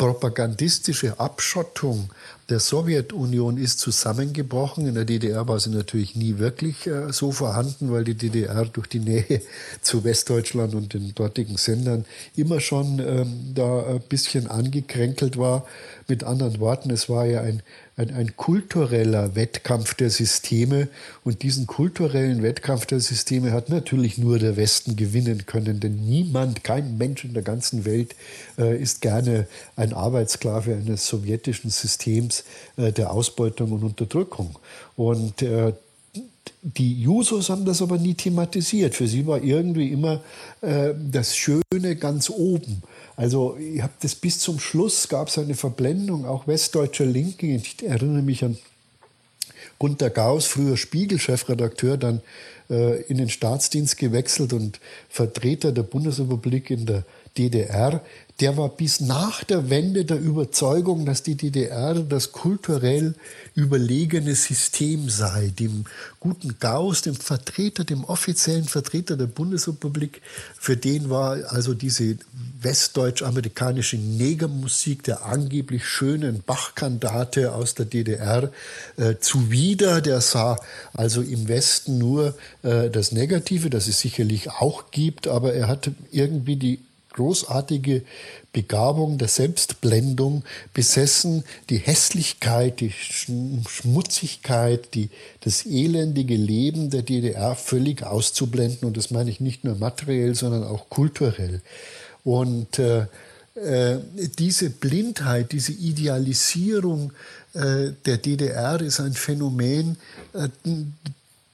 propagandistische 0.00 1.20
Abschottung 1.20 2.08
der 2.48 2.58
Sowjetunion 2.58 3.58
ist 3.58 3.80
zusammengebrochen. 3.80 4.86
In 4.86 4.94
der 4.94 5.04
DDR 5.04 5.46
war 5.46 5.60
sie 5.60 5.68
natürlich 5.68 6.16
nie 6.16 6.38
wirklich 6.38 6.86
äh, 6.86 7.12
so 7.12 7.32
vorhanden, 7.32 7.92
weil 7.92 8.04
die 8.04 8.14
DDR 8.14 8.64
durch 8.64 8.86
die 8.86 8.98
Nähe 8.98 9.42
zu 9.82 10.02
Westdeutschland 10.02 10.74
und 10.74 10.94
den 10.94 11.14
dortigen 11.14 11.58
Sendern 11.58 12.06
immer 12.34 12.60
schon 12.60 12.98
ähm, 12.98 13.52
da 13.54 13.88
ein 13.88 14.00
bisschen 14.00 14.46
angekränkelt 14.46 15.36
war. 15.36 15.66
Mit 16.08 16.24
anderen 16.24 16.60
Worten, 16.60 16.88
es 16.90 17.10
war 17.10 17.26
ja 17.26 17.42
ein, 17.42 17.62
ein, 18.00 18.14
ein 18.14 18.36
kultureller 18.36 19.34
Wettkampf 19.34 19.92
der 19.94 20.08
Systeme 20.08 20.88
und 21.22 21.42
diesen 21.42 21.66
kulturellen 21.66 22.42
Wettkampf 22.42 22.86
der 22.86 23.00
Systeme 23.00 23.52
hat 23.52 23.68
natürlich 23.68 24.16
nur 24.16 24.38
der 24.38 24.56
Westen 24.56 24.96
gewinnen 24.96 25.44
können, 25.44 25.80
denn 25.80 26.06
niemand, 26.06 26.64
kein 26.64 26.96
Mensch 26.96 27.24
in 27.24 27.34
der 27.34 27.42
ganzen 27.42 27.84
Welt 27.84 28.16
äh, 28.58 28.80
ist 28.80 29.02
gerne 29.02 29.46
ein 29.76 29.92
Arbeitssklave 29.92 30.74
eines 30.74 31.06
sowjetischen 31.06 31.70
Systems 31.70 32.44
äh, 32.78 32.90
der 32.90 33.12
Ausbeutung 33.12 33.72
und 33.72 33.84
Unterdrückung. 33.84 34.58
Und 34.96 35.42
äh, 35.42 35.74
die 36.62 37.02
Jusos 37.02 37.50
haben 37.50 37.64
das 37.66 37.82
aber 37.82 37.98
nie 37.98 38.14
thematisiert. 38.14 38.94
Für 38.94 39.06
sie 39.06 39.26
war 39.26 39.42
irgendwie 39.42 39.92
immer 39.92 40.20
äh, 40.62 40.94
das 41.10 41.36
Schöne 41.36 41.96
ganz 41.98 42.30
oben. 42.30 42.82
Also 43.20 43.58
ich 43.58 43.82
habe 43.82 43.92
das 44.00 44.14
bis 44.14 44.38
zum 44.38 44.58
Schluss, 44.58 45.06
gab 45.06 45.28
es 45.28 45.36
eine 45.36 45.54
Verblendung, 45.54 46.24
auch 46.24 46.46
westdeutscher 46.46 47.04
Linken. 47.04 47.54
Ich 47.54 47.86
erinnere 47.86 48.22
mich 48.22 48.42
an 48.42 48.56
Gunter 49.78 50.08
Gauss, 50.08 50.46
früher 50.46 50.78
Spiegel-Chefredakteur, 50.78 51.98
dann 51.98 52.22
äh, 52.70 53.02
in 53.02 53.18
den 53.18 53.28
Staatsdienst 53.28 53.98
gewechselt 53.98 54.54
und 54.54 54.80
Vertreter 55.10 55.70
der 55.70 55.82
Bundesrepublik 55.82 56.70
in 56.70 56.86
der 56.86 57.04
DDR, 57.36 58.02
der 58.40 58.56
war 58.56 58.70
bis 58.70 59.00
nach 59.00 59.44
der 59.44 59.68
Wende 59.68 60.06
der 60.06 60.18
Überzeugung, 60.18 61.04
dass 61.04 61.22
die 61.22 61.34
DDR 61.34 61.94
das 61.94 62.32
kulturell 62.32 63.14
überlegene 63.54 64.34
System 64.34 65.10
sei. 65.10 65.52
Dem 65.58 65.84
guten 66.20 66.56
Gauss, 66.58 67.02
dem 67.02 67.16
Vertreter, 67.16 67.84
dem 67.84 68.04
offiziellen 68.04 68.64
Vertreter 68.64 69.18
der 69.18 69.26
Bundesrepublik, 69.26 70.22
für 70.58 70.76
den 70.76 71.10
war 71.10 71.52
also 71.52 71.74
diese 71.74 72.16
westdeutsch-amerikanische 72.62 73.98
Negermusik 73.98 75.02
der 75.02 75.26
angeblich 75.26 75.84
schönen 75.84 76.42
Bachkandate 76.42 77.54
aus 77.54 77.74
der 77.74 77.86
DDR 77.86 78.50
äh, 78.96 79.16
zuwider. 79.20 80.00
Der 80.00 80.22
sah 80.22 80.58
also 80.94 81.20
im 81.20 81.48
Westen 81.48 81.98
nur 81.98 82.34
äh, 82.62 82.88
das 82.88 83.12
Negative, 83.12 83.68
das 83.68 83.86
es 83.86 84.00
sicherlich 84.00 84.50
auch 84.50 84.90
gibt, 84.90 85.28
aber 85.28 85.52
er 85.52 85.68
hatte 85.68 85.94
irgendwie 86.10 86.56
die 86.56 86.78
großartige 87.12 88.02
Begabung 88.52 89.18
der 89.18 89.28
Selbstblendung 89.28 90.44
besessen, 90.74 91.44
die 91.68 91.78
Hässlichkeit, 91.78 92.80
die 92.80 92.92
Schmutzigkeit, 92.92 94.94
die, 94.94 95.10
das 95.40 95.66
elendige 95.66 96.36
Leben 96.36 96.90
der 96.90 97.02
DDR 97.02 97.54
völlig 97.54 98.02
auszublenden. 98.02 98.88
Und 98.88 98.96
das 98.96 99.10
meine 99.10 99.30
ich 99.30 99.40
nicht 99.40 99.64
nur 99.64 99.76
materiell, 99.76 100.34
sondern 100.34 100.64
auch 100.64 100.88
kulturell. 100.88 101.60
Und 102.24 102.78
äh, 102.78 103.06
äh, 103.54 103.98
diese 104.38 104.70
Blindheit, 104.70 105.52
diese 105.52 105.72
Idealisierung 105.72 107.12
äh, 107.54 107.92
der 108.04 108.18
DDR 108.18 108.80
ist 108.80 109.00
ein 109.00 109.12
Phänomen, 109.12 109.96
äh, 110.32 110.48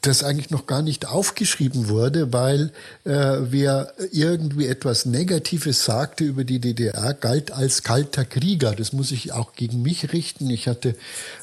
das 0.06 0.22
eigentlich 0.22 0.50
noch 0.50 0.66
gar 0.66 0.82
nicht 0.82 1.08
aufgeschrieben 1.08 1.88
wurde, 1.88 2.32
weil 2.32 2.70
äh, 3.04 3.38
wer 3.50 3.92
irgendwie 4.12 4.66
etwas 4.66 5.06
Negatives 5.06 5.84
sagte 5.84 6.24
über 6.24 6.44
die 6.44 6.60
DDR, 6.60 7.14
galt 7.14 7.50
als 7.50 7.82
kalter 7.82 8.24
Krieger. 8.24 8.74
Das 8.74 8.92
muss 8.92 9.10
ich 9.10 9.32
auch 9.32 9.54
gegen 9.54 9.82
mich 9.82 10.12
richten. 10.12 10.48
Ich 10.50 10.68
hatte 10.68 10.94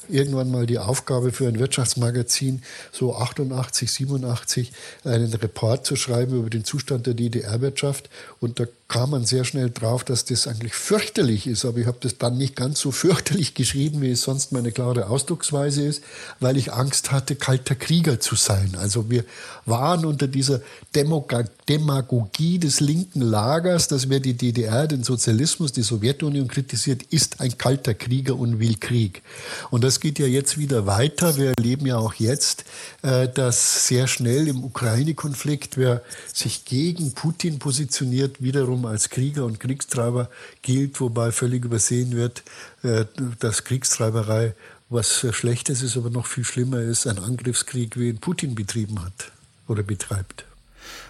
irgendwann 0.08 0.50
mal 0.50 0.66
die 0.66 0.78
Aufgabe 0.78 1.32
für 1.32 1.48
ein 1.48 1.58
Wirtschaftsmagazin, 1.58 2.62
so 2.92 3.16
88, 3.16 3.90
87, 3.90 4.72
einen 5.04 5.32
Report 5.34 5.84
zu 5.84 5.96
schreiben 5.96 6.38
über 6.38 6.50
den 6.50 6.64
Zustand 6.64 7.06
der 7.06 7.14
DDR-Wirtschaft. 7.14 8.08
Und 8.40 8.60
da 8.60 8.66
kam 8.88 9.10
man 9.10 9.24
sehr 9.24 9.44
schnell 9.44 9.70
drauf, 9.70 10.04
dass 10.04 10.24
das 10.24 10.46
eigentlich 10.46 10.74
fürchterlich 10.74 11.46
ist. 11.46 11.64
Aber 11.64 11.78
ich 11.78 11.86
habe 11.86 11.98
das 12.00 12.18
dann 12.18 12.38
nicht 12.38 12.54
ganz 12.54 12.80
so 12.80 12.92
fürchterlich 12.92 13.54
geschrieben, 13.54 14.00
wie 14.02 14.12
es 14.12 14.22
sonst 14.22 14.52
meine 14.52 14.72
klare 14.72 15.08
Ausdrucksweise 15.08 15.82
ist, 15.82 16.02
weil 16.40 16.56
ich 16.56 16.72
Angst 16.72 17.10
hatte, 17.10 17.34
kalter 17.34 17.74
Krieger 17.74 18.20
zu 18.20 18.36
sein. 18.36 18.53
Also 18.76 19.10
wir 19.10 19.24
waren 19.66 20.04
unter 20.04 20.28
dieser 20.28 20.60
Demagogie 20.94 22.58
des 22.58 22.80
linken 22.80 23.20
Lagers, 23.20 23.88
dass 23.88 24.08
wer 24.08 24.20
die 24.20 24.34
DDR, 24.34 24.86
den 24.86 25.02
Sozialismus, 25.02 25.72
die 25.72 25.82
Sowjetunion 25.82 26.48
kritisiert, 26.48 27.02
ist 27.04 27.40
ein 27.40 27.56
kalter 27.56 27.94
Krieger 27.94 28.36
und 28.36 28.60
will 28.60 28.76
Krieg. 28.78 29.22
Und 29.70 29.84
das 29.84 30.00
geht 30.00 30.18
ja 30.18 30.26
jetzt 30.26 30.58
wieder 30.58 30.86
weiter. 30.86 31.36
Wir 31.36 31.54
erleben 31.56 31.86
ja 31.86 31.96
auch 31.96 32.14
jetzt, 32.14 32.64
äh, 33.02 33.28
dass 33.28 33.86
sehr 33.88 34.06
schnell 34.06 34.48
im 34.48 34.64
Ukraine-Konflikt, 34.64 35.76
wer 35.76 36.02
sich 36.32 36.64
gegen 36.64 37.12
Putin 37.12 37.58
positioniert, 37.58 38.42
wiederum 38.42 38.86
als 38.86 39.10
Krieger 39.10 39.44
und 39.44 39.60
Kriegstreiber 39.60 40.28
gilt, 40.62 41.00
wobei 41.00 41.32
völlig 41.32 41.64
übersehen 41.64 42.12
wird, 42.12 42.42
äh, 42.82 43.06
dass 43.40 43.64
Kriegstreiberei 43.64 44.54
was 44.94 45.26
Schlechtes 45.32 45.82
ist, 45.82 45.96
aber 45.96 46.08
noch 46.08 46.26
viel 46.26 46.44
schlimmer 46.44 46.80
ist, 46.80 47.06
ein 47.08 47.18
Angriffskrieg, 47.18 47.98
wie 47.98 48.08
ihn 48.08 48.18
Putin 48.18 48.54
betrieben 48.54 49.04
hat 49.04 49.32
oder 49.66 49.82
betreibt. 49.82 50.46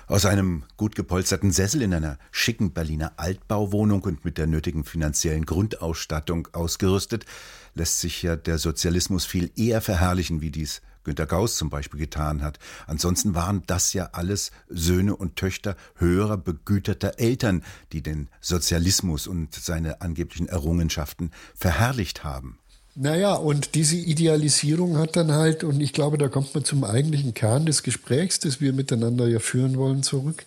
Aus 0.06 0.24
einem 0.24 0.62
gut 0.78 0.94
gepolsterten 0.94 1.52
Sessel 1.52 1.82
in 1.82 1.92
einer 1.92 2.18
schicken 2.30 2.72
Berliner 2.72 3.12
Altbauwohnung 3.16 4.02
und 4.02 4.24
mit 4.24 4.38
der 4.38 4.46
nötigen 4.46 4.84
finanziellen 4.84 5.44
Grundausstattung 5.44 6.48
ausgerüstet, 6.52 7.26
lässt 7.74 8.00
sich 8.00 8.22
ja 8.22 8.36
der 8.36 8.56
Sozialismus 8.56 9.26
viel 9.26 9.50
eher 9.54 9.82
verherrlichen, 9.82 10.40
wie 10.40 10.50
dies 10.50 10.80
Günter 11.04 11.26
Gauss 11.26 11.56
zum 11.56 11.68
Beispiel 11.68 12.00
getan 12.00 12.40
hat. 12.40 12.58
Ansonsten 12.86 13.34
waren 13.34 13.64
das 13.66 13.92
ja 13.92 14.08
alles 14.12 14.50
Söhne 14.68 15.14
und 15.14 15.36
Töchter 15.36 15.76
höherer, 15.96 16.38
begüterter 16.38 17.18
Eltern, 17.18 17.62
die 17.92 18.02
den 18.02 18.28
Sozialismus 18.40 19.26
und 19.26 19.54
seine 19.54 20.00
angeblichen 20.00 20.48
Errungenschaften 20.48 21.32
verherrlicht 21.54 22.24
haben. 22.24 22.58
Naja, 22.96 23.34
und 23.34 23.74
diese 23.74 23.96
Idealisierung 23.96 24.98
hat 24.98 25.16
dann 25.16 25.32
halt, 25.32 25.64
und 25.64 25.80
ich 25.80 25.92
glaube, 25.92 26.16
da 26.16 26.28
kommt 26.28 26.54
man 26.54 26.64
zum 26.64 26.84
eigentlichen 26.84 27.34
Kern 27.34 27.66
des 27.66 27.82
Gesprächs, 27.82 28.38
das 28.38 28.60
wir 28.60 28.72
miteinander 28.72 29.26
ja 29.26 29.40
führen 29.40 29.76
wollen, 29.76 30.04
zurück. 30.04 30.44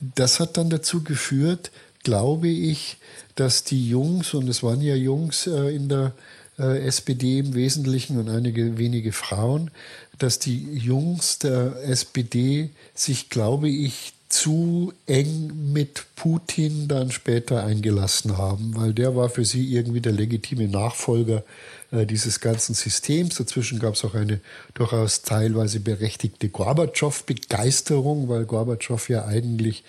Das 0.00 0.40
hat 0.40 0.58
dann 0.58 0.68
dazu 0.68 1.02
geführt, 1.02 1.70
glaube 2.02 2.48
ich, 2.48 2.98
dass 3.34 3.64
die 3.64 3.88
Jungs, 3.88 4.34
und 4.34 4.48
es 4.48 4.62
waren 4.62 4.82
ja 4.82 4.94
Jungs 4.94 5.46
äh, 5.46 5.74
in 5.74 5.88
der 5.88 6.12
äh, 6.58 6.86
SPD 6.86 7.38
im 7.38 7.54
Wesentlichen 7.54 8.18
und 8.18 8.28
einige 8.28 8.76
wenige 8.76 9.12
Frauen, 9.12 9.70
dass 10.18 10.38
die 10.38 10.74
Jungs 10.74 11.38
der 11.38 11.76
SPD 11.84 12.70
sich, 12.94 13.30
glaube 13.30 13.70
ich, 13.70 14.12
zu 14.30 14.92
eng 15.06 15.72
mit 15.72 16.06
Putin 16.14 16.86
dann 16.88 17.10
später 17.10 17.64
eingelassen 17.64 18.38
haben, 18.38 18.76
weil 18.76 18.94
der 18.94 19.16
war 19.16 19.28
für 19.28 19.44
sie 19.44 19.74
irgendwie 19.74 20.00
der 20.00 20.12
legitime 20.12 20.68
Nachfolger 20.68 21.42
äh, 21.90 22.06
dieses 22.06 22.40
ganzen 22.40 22.74
Systems. 22.74 23.34
Dazwischen 23.34 23.80
gab 23.80 23.94
es 23.94 24.04
auch 24.04 24.14
eine 24.14 24.40
durchaus 24.74 25.22
teilweise 25.22 25.80
berechtigte 25.80 26.48
Gorbatschow-Begeisterung, 26.48 28.28
weil 28.28 28.44
Gorbatschow 28.44 29.08
ja 29.08 29.26
eigentlich 29.26 29.82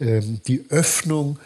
ähm, 0.00 0.40
die 0.48 0.64
Öffnung 0.70 1.38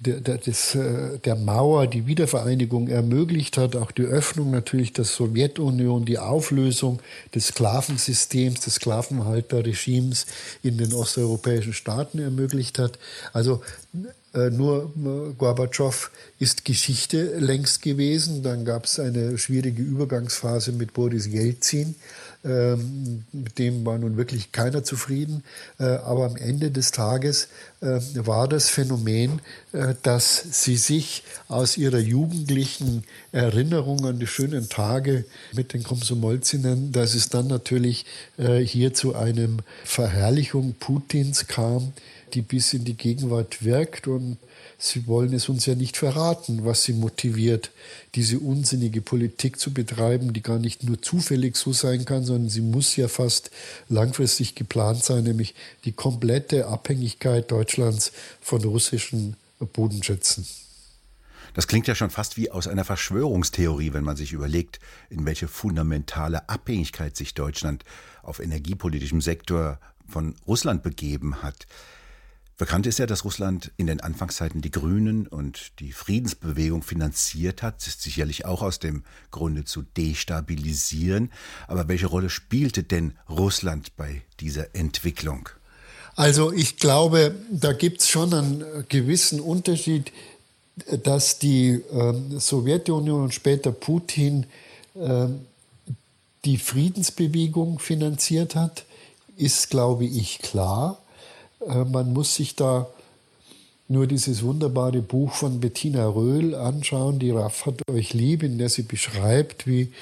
der, 0.00 0.20
der, 0.20 0.38
des, 0.38 0.74
äh, 0.74 1.18
der 1.18 1.36
Mauer 1.36 1.86
die 1.86 2.06
Wiedervereinigung 2.06 2.88
ermöglicht 2.88 3.58
hat, 3.58 3.76
auch 3.76 3.90
die 3.90 4.04
Öffnung 4.04 4.50
natürlich 4.50 4.94
der 4.94 5.04
Sowjetunion, 5.04 6.06
die 6.06 6.18
Auflösung 6.18 7.00
des 7.34 7.48
Sklavensystems, 7.48 8.60
des 8.60 8.74
Sklavenhalterregimes 8.76 10.26
in 10.62 10.78
den 10.78 10.94
osteuropäischen 10.94 11.74
Staaten 11.74 12.18
ermöglicht 12.18 12.78
hat. 12.78 12.98
Also 13.34 13.60
äh, 14.32 14.48
nur 14.48 14.92
äh, 14.96 15.34
Gorbatschow 15.36 16.10
ist 16.38 16.64
Geschichte 16.64 17.38
längst 17.38 17.82
gewesen. 17.82 18.42
Dann 18.42 18.64
gab 18.64 18.86
es 18.86 18.98
eine 18.98 19.36
schwierige 19.36 19.82
Übergangsphase 19.82 20.72
mit 20.72 20.94
Boris 20.94 21.26
Jelzin. 21.26 21.94
Ähm, 22.42 23.24
mit 23.32 23.58
dem 23.58 23.84
war 23.84 23.98
nun 23.98 24.16
wirklich 24.16 24.50
keiner 24.50 24.82
zufrieden. 24.82 25.44
Äh, 25.78 25.84
aber 25.84 26.24
am 26.24 26.36
Ende 26.36 26.70
des 26.70 26.90
Tages 26.90 27.48
äh, 27.82 28.00
war 28.14 28.48
das 28.48 28.70
Phänomen, 28.70 29.42
äh, 29.72 29.94
dass 30.02 30.42
sie 30.50 30.76
sich 30.76 31.22
aus 31.48 31.76
ihrer 31.76 31.98
jugendlichen 31.98 33.04
Erinnerung 33.32 34.06
an 34.06 34.18
die 34.18 34.26
schönen 34.26 34.70
Tage 34.70 35.26
mit 35.52 35.74
den 35.74 35.82
Komsomolzinnen, 35.82 36.92
dass 36.92 37.14
es 37.14 37.28
dann 37.28 37.46
natürlich 37.46 38.06
hier 38.64 38.94
zu 38.94 39.14
einem 39.14 39.58
Verherrlichung 39.84 40.74
Putins 40.78 41.46
kam, 41.46 41.92
die 42.32 42.42
bis 42.42 42.72
in 42.72 42.84
die 42.84 42.96
Gegenwart 42.96 43.64
wirkt 43.64 44.06
und 44.06 44.38
Sie 44.82 45.06
wollen 45.06 45.34
es 45.34 45.50
uns 45.50 45.66
ja 45.66 45.74
nicht 45.74 45.98
verraten, 45.98 46.64
was 46.64 46.84
sie 46.84 46.94
motiviert, 46.94 47.70
diese 48.14 48.38
unsinnige 48.38 49.02
Politik 49.02 49.60
zu 49.60 49.74
betreiben, 49.74 50.32
die 50.32 50.42
gar 50.42 50.58
nicht 50.58 50.84
nur 50.84 51.02
zufällig 51.02 51.56
so 51.56 51.74
sein 51.74 52.06
kann, 52.06 52.24
sondern 52.24 52.48
sie 52.48 52.62
muss 52.62 52.96
ja 52.96 53.08
fast 53.08 53.50
langfristig 53.90 54.54
geplant 54.54 55.04
sein, 55.04 55.24
nämlich 55.24 55.54
die 55.84 55.92
komplette 55.92 56.66
Abhängigkeit 56.66 57.50
Deutschlands 57.50 58.12
von 58.40 58.64
russischen 58.64 59.36
Bodenschätzen. 59.58 60.46
Das 61.52 61.66
klingt 61.66 61.86
ja 61.86 61.94
schon 61.94 62.08
fast 62.08 62.38
wie 62.38 62.50
aus 62.50 62.66
einer 62.66 62.86
Verschwörungstheorie, 62.86 63.92
wenn 63.92 64.04
man 64.04 64.16
sich 64.16 64.32
überlegt, 64.32 64.80
in 65.10 65.26
welche 65.26 65.46
fundamentale 65.46 66.48
Abhängigkeit 66.48 67.18
sich 67.18 67.34
Deutschland 67.34 67.84
auf 68.22 68.40
energiepolitischem 68.40 69.20
Sektor 69.20 69.78
von 70.08 70.36
Russland 70.46 70.82
begeben 70.82 71.42
hat. 71.42 71.66
Bekannt 72.60 72.86
ist 72.86 72.98
ja, 72.98 73.06
dass 73.06 73.24
Russland 73.24 73.72
in 73.78 73.86
den 73.86 74.00
Anfangszeiten 74.00 74.60
die 74.60 74.70
Grünen 74.70 75.26
und 75.26 75.72
die 75.78 75.92
Friedensbewegung 75.92 76.82
finanziert 76.82 77.62
hat, 77.62 77.80
sicherlich 77.80 78.44
auch 78.44 78.60
aus 78.60 78.78
dem 78.78 79.02
Grunde 79.30 79.64
zu 79.64 79.80
destabilisieren. 79.80 81.32
Aber 81.68 81.88
welche 81.88 82.06
Rolle 82.06 82.28
spielte 82.28 82.82
denn 82.82 83.14
Russland 83.30 83.96
bei 83.96 84.20
dieser 84.40 84.74
Entwicklung? 84.74 85.48
Also 86.16 86.52
ich 86.52 86.76
glaube, 86.76 87.34
da 87.50 87.72
gibt 87.72 88.02
es 88.02 88.10
schon 88.10 88.34
einen 88.34 88.84
gewissen 88.90 89.40
Unterschied, 89.40 90.12
dass 91.02 91.38
die 91.38 91.70
äh, 91.70 92.38
Sowjetunion 92.38 93.22
und 93.22 93.32
später 93.32 93.72
Putin 93.72 94.44
äh, 94.96 95.28
die 96.44 96.58
Friedensbewegung 96.58 97.78
finanziert 97.78 98.54
hat, 98.54 98.84
ist, 99.38 99.70
glaube 99.70 100.04
ich, 100.04 100.40
klar. 100.40 100.98
Äh, 101.66 101.84
man 101.84 102.12
muss 102.12 102.34
sich 102.34 102.56
da 102.56 102.86
nur 103.88 104.06
dieses 104.06 104.42
wunderbare 104.42 105.02
Buch 105.02 105.32
von 105.32 105.58
Bettina 105.60 106.06
Röhl 106.06 106.54
anschauen, 106.54 107.18
Die 107.18 107.32
Raff 107.32 107.66
hat 107.66 107.80
euch 107.90 108.14
lieb, 108.14 108.42
in 108.44 108.56
der 108.56 108.68
sie 108.68 108.82
beschreibt, 108.82 109.66
wie 109.66 109.92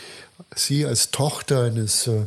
sie 0.55 0.85
als 0.85 1.11
Tochter 1.11 1.64
eines 1.64 2.07
äh, 2.07 2.27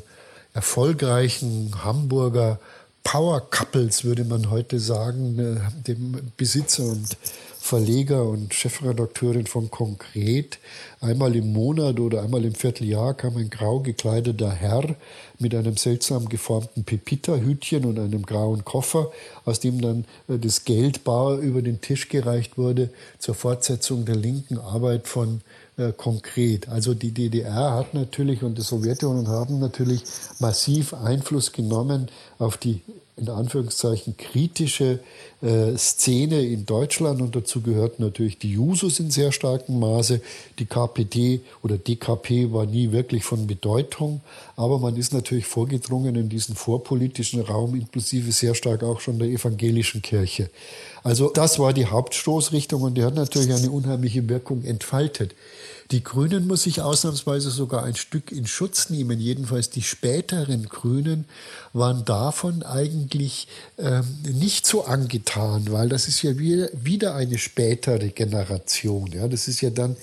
erfolgreichen 0.54 1.72
Hamburger 1.84 2.60
Power 3.04 3.42
Couples, 3.50 4.04
würde 4.04 4.24
man 4.26 4.50
heute 4.50 4.80
sagen, 4.80 5.38
äh, 5.40 5.84
dem 5.88 6.32
Besitzer 6.38 6.84
und 6.84 7.18
Verleger 7.64 8.28
und 8.28 8.56
Chefredakteurin 8.56 9.46
von 9.46 9.70
Konkret. 9.70 10.58
Einmal 11.00 11.36
im 11.36 11.54
Monat 11.54 12.00
oder 12.00 12.24
einmal 12.24 12.44
im 12.44 12.56
Vierteljahr 12.56 13.14
kam 13.14 13.38
ein 13.38 13.52
grau 13.52 13.80
gekleideter 13.80 14.52
Herr 14.52 14.96
mit 15.38 15.54
einem 15.54 15.78
seltsam 15.78 16.28
geformten 16.28 16.84
Pepita-Hütchen 16.84 17.86
und 17.86 18.00
einem 18.00 18.26
grauen 18.26 18.66
Koffer, 18.66 19.12
aus 19.46 19.60
dem 19.60 19.80
dann 19.80 20.06
äh, 20.28 20.40
das 20.40 20.66
Geld 20.66 21.04
bar 21.04 21.38
über 21.38 21.62
den 21.62 21.82
Tisch 21.82 22.10
gereicht 22.10 22.58
wurde 22.58 22.90
zur 23.20 23.36
Fortsetzung 23.36 24.06
der 24.06 24.16
linken 24.16 24.58
Arbeit 24.58 25.08
von 25.08 25.42
äh, 25.78 25.94
konkret. 25.96 26.68
Also 26.68 26.96
die 26.96 27.12
DDR 27.12 27.76
hat 27.76 27.94
natürlich 27.94 28.42
und 28.42 28.58
die 28.58 28.64
Sowjetunion 28.64 29.28
haben 29.28 29.60
natürlich 29.60 30.04
massiv 30.40 30.96
Einfluss 30.96 31.54
genommen 31.54 32.10
auf 32.40 32.58
die 32.58 32.82
in 33.22 33.30
Anführungszeichen 33.30 34.18
kritische 34.18 35.00
äh, 35.42 35.78
Szene 35.78 36.42
in 36.42 36.66
Deutschland 36.66 37.22
und 37.22 37.36
dazu 37.36 37.62
gehört 37.62 38.00
natürlich 38.00 38.40
die 38.40 38.52
Jusos 38.54 39.00
in 39.00 39.12
sehr 39.12 39.32
starkem 39.32 39.80
Maße. 39.80 40.22
Die 40.58 40.66
KPD 40.66 41.42
oder 41.62 41.78
DKP 41.78 42.52
war 42.52 42.66
nie 42.66 42.92
wirklich 42.92 43.24
von 43.24 43.46
Bedeutung, 43.46 44.22
aber 44.56 44.80
man 44.80 44.98
ist 44.98 45.14
natürlich 45.14 45.46
vorgedrungen 45.46 46.16
in 46.16 46.30
diesen 46.30 46.56
vorpolitischen 46.56 47.42
Raum, 47.42 47.76
inklusive 47.76 48.32
sehr 48.32 48.56
stark 48.56 48.84
auch 48.84 49.00
schon 49.00 49.20
der 49.20 49.30
evangelischen 49.30 50.02
Kirche. 50.02 50.50
Also 51.04 51.30
das 51.30 51.60
war 51.60 51.74
die 51.74 51.86
Hauptstoßrichtung 51.86 52.82
und 52.82 52.96
die 52.96 53.04
hat 53.04 53.16
natürlich 53.16 53.54
eine 53.54 53.70
unheimliche 53.70 54.28
Wirkung 54.28 54.64
entfaltet. 54.64 55.36
Die 55.92 56.04
Grünen 56.04 56.48
muss 56.48 56.64
sich 56.64 56.82
ausnahmsweise 56.82 57.52
sogar 57.52 57.84
ein 57.84 57.96
Stück 57.96 58.32
in 58.32 58.48
Schutz 58.48 58.90
nehmen. 58.90 59.20
Jedenfalls 59.20 59.70
die 59.70 59.82
späteren 59.82 60.70
Grünen 60.70 61.26
waren 61.74 62.06
davon 62.06 62.64
eigentlich 62.64 63.50
ähm, 63.78 64.06
nicht 64.24 64.66
so 64.66 64.86
angetan, 64.86 65.70
weil 65.70 65.90
das 65.90 66.08
ist 66.08 66.22
ja 66.22 66.38
wieder, 66.38 66.70
wieder 66.74 67.16
eine 67.16 67.38
spätere 67.38 68.08
Generation. 68.08 69.12
Ja, 69.12 69.28
das 69.28 69.50
ist 69.50 69.60
ja 69.60 69.70
dann 69.70 69.98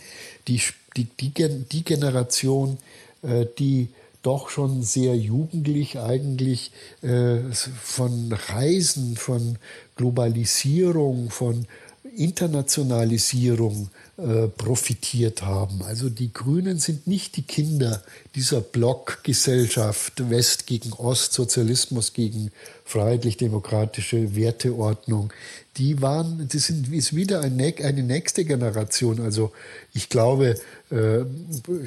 die, 0.46 0.60
die, 0.98 1.04
die, 1.04 1.32
die 1.32 1.84
Generation, 1.84 2.76
äh, 3.22 3.46
die 3.58 3.88
doch 4.22 4.50
schon 4.50 4.82
sehr 4.82 5.16
jugendlich 5.16 5.98
eigentlich 5.98 6.70
äh, 7.00 7.38
von 7.82 8.30
Reisen, 8.48 9.16
von 9.16 9.56
Globalisierung, 9.96 11.30
von 11.30 11.66
Internationalisierung 12.14 13.90
äh, 14.18 14.48
profitiert 14.48 15.42
haben. 15.42 15.80
Also 15.82 16.10
die 16.10 16.32
Grünen 16.32 16.80
sind 16.80 17.06
nicht 17.06 17.36
die 17.36 17.42
Kinder 17.42 18.02
dieser 18.34 18.60
Blockgesellschaft 18.60 20.28
West 20.28 20.66
gegen 20.66 20.92
Ost, 20.92 21.34
Sozialismus 21.34 22.14
gegen 22.14 22.50
freiheitlich-demokratische 22.88 24.34
Werteordnung. 24.34 25.30
Die 25.76 26.00
waren, 26.00 26.48
das 26.50 26.64
sind, 26.64 26.92
ist 26.92 27.14
wieder 27.14 27.42
eine 27.42 28.02
nächste 28.02 28.46
Generation. 28.46 29.20
Also 29.20 29.52
ich 29.92 30.08
glaube, 30.08 30.56
äh, 30.90 31.20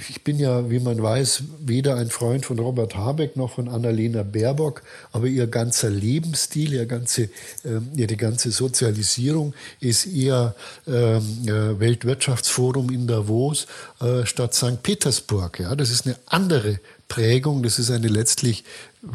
ich 0.10 0.24
bin 0.24 0.38
ja, 0.38 0.70
wie 0.70 0.80
man 0.80 1.02
weiß, 1.02 1.44
weder 1.60 1.96
ein 1.96 2.12
Freund 2.12 2.46
von 2.46 2.60
Robert 2.60 2.96
Habeck 2.96 3.36
noch 3.36 3.56
von 3.56 3.68
Annalena 3.68 4.22
Baerbock, 4.22 4.84
aber 5.12 5.26
ihr 5.26 5.48
ganzer 5.48 5.90
Lebensstil, 5.90 6.74
ihr 6.74 6.86
ganze, 6.86 7.30
ähm, 7.66 7.90
ihre 7.96 8.16
ganze 8.16 8.52
Sozialisierung 8.52 9.56
ist 9.80 10.06
eher 10.06 10.56
ähm, 10.88 11.24
äh, 11.46 11.80
Weltwirtschaftsforum 11.80 12.92
in 12.92 13.08
Davos 13.08 13.66
äh, 14.00 14.26
statt 14.26 14.54
St. 14.54 14.84
Petersburg. 14.84 15.60
Ja, 15.60 15.76
das 15.76 15.90
ist 15.90 16.06
eine 16.06 16.16
andere 16.28 16.80
Prägung. 17.12 17.62
Das 17.62 17.78
ist 17.78 17.92
eine 17.92 18.08
letztlich 18.08 18.64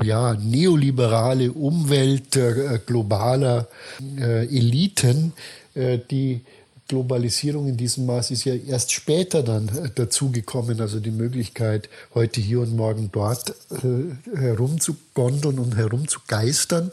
ja, 0.03 0.35
neoliberale 0.35 1.53
Umwelt 1.53 2.37
äh, 2.37 2.81
globaler 2.85 3.68
äh, 4.18 4.44
Eliten, 4.46 5.33
äh, 5.75 5.99
die 6.11 6.40
Globalisierung 6.88 7.68
in 7.68 7.77
diesem 7.77 8.07
Maß 8.07 8.31
ist 8.31 8.44
ja 8.44 8.55
erst 8.55 8.92
später 8.92 9.42
dann 9.42 9.68
äh, 9.68 9.90
dazugekommen, 9.94 10.81
also 10.81 11.01
die 11.01 11.11
Möglichkeit, 11.11 11.88
heute 12.14 12.40
hier 12.40 12.61
und 12.61 12.77
morgen 12.77 13.11
dort 13.12 13.55
äh, 13.83 14.51
herumzugondeln 15.16 15.59
und 15.59 15.76
herumzugeistern. 15.76 16.90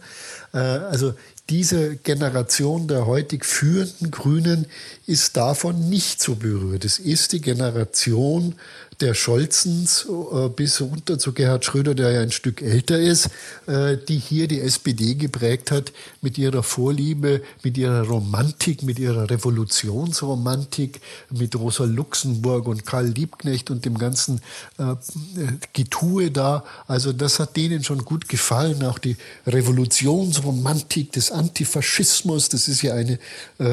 Äh, 0.54 0.58
also 0.58 1.14
diese 1.50 1.98
Generation 1.98 2.88
der 2.88 3.06
heutig 3.06 3.46
führenden 3.46 4.12
Grünen 4.12 4.66
ist 5.06 5.36
davon 5.36 5.90
nicht 5.90 6.22
so 6.22 6.36
berührt. 6.36 6.86
Es 6.86 7.00
ist 7.00 7.34
die 7.34 7.42
Generation 7.42 8.56
der 9.02 9.14
Scholzens 9.14 10.08
äh, 10.08 10.48
bis 10.50 10.80
runter 10.80 11.20
zu 11.20 11.34
Gerhard 11.34 11.66
Schröder, 11.66 11.96
der 11.96 12.12
ja 12.12 12.22
ein 12.22 12.32
Stück 12.32 12.62
älter 12.62 12.98
ist, 12.98 13.30
äh, 13.68 13.98
die 13.98 14.18
hier 14.18 14.48
die 14.48 14.62
SPD 14.62 15.16
geprägt 15.16 15.72
hat 15.72 15.92
mit 16.22 16.38
ihrer 16.38 16.64
Vorliebe, 16.64 17.42
mit 17.64 17.78
ihrer 17.78 18.04
Romantik, 18.04 18.84
mit 18.84 19.00
ihrer 19.00 19.30
Revolutionsromantik, 19.30 21.02
mit 21.30 21.56
Rosa 21.58 21.84
Luxemburg 21.84 22.68
und 22.68 22.86
Karl 22.86 23.08
Liebknecht 23.08 23.70
und 23.72 23.84
dem 23.84 23.98
ganzen 23.98 24.40
Getue 25.74 26.32
da. 26.32 26.64
Also 26.88 27.14
das 27.14 27.40
hat 27.40 27.58
denen 27.58 27.84
schon 27.84 28.06
gut 28.06 28.13
gefallen. 28.22 28.84
Auch 28.84 29.00
die 29.00 29.16
Revolutionsromantik 29.46 31.12
des 31.12 31.32
Antifaschismus, 31.32 32.50
das 32.50 32.68
ist 32.68 32.82
ja 32.82 32.94
eine 32.94 33.20
äh, 33.60 33.64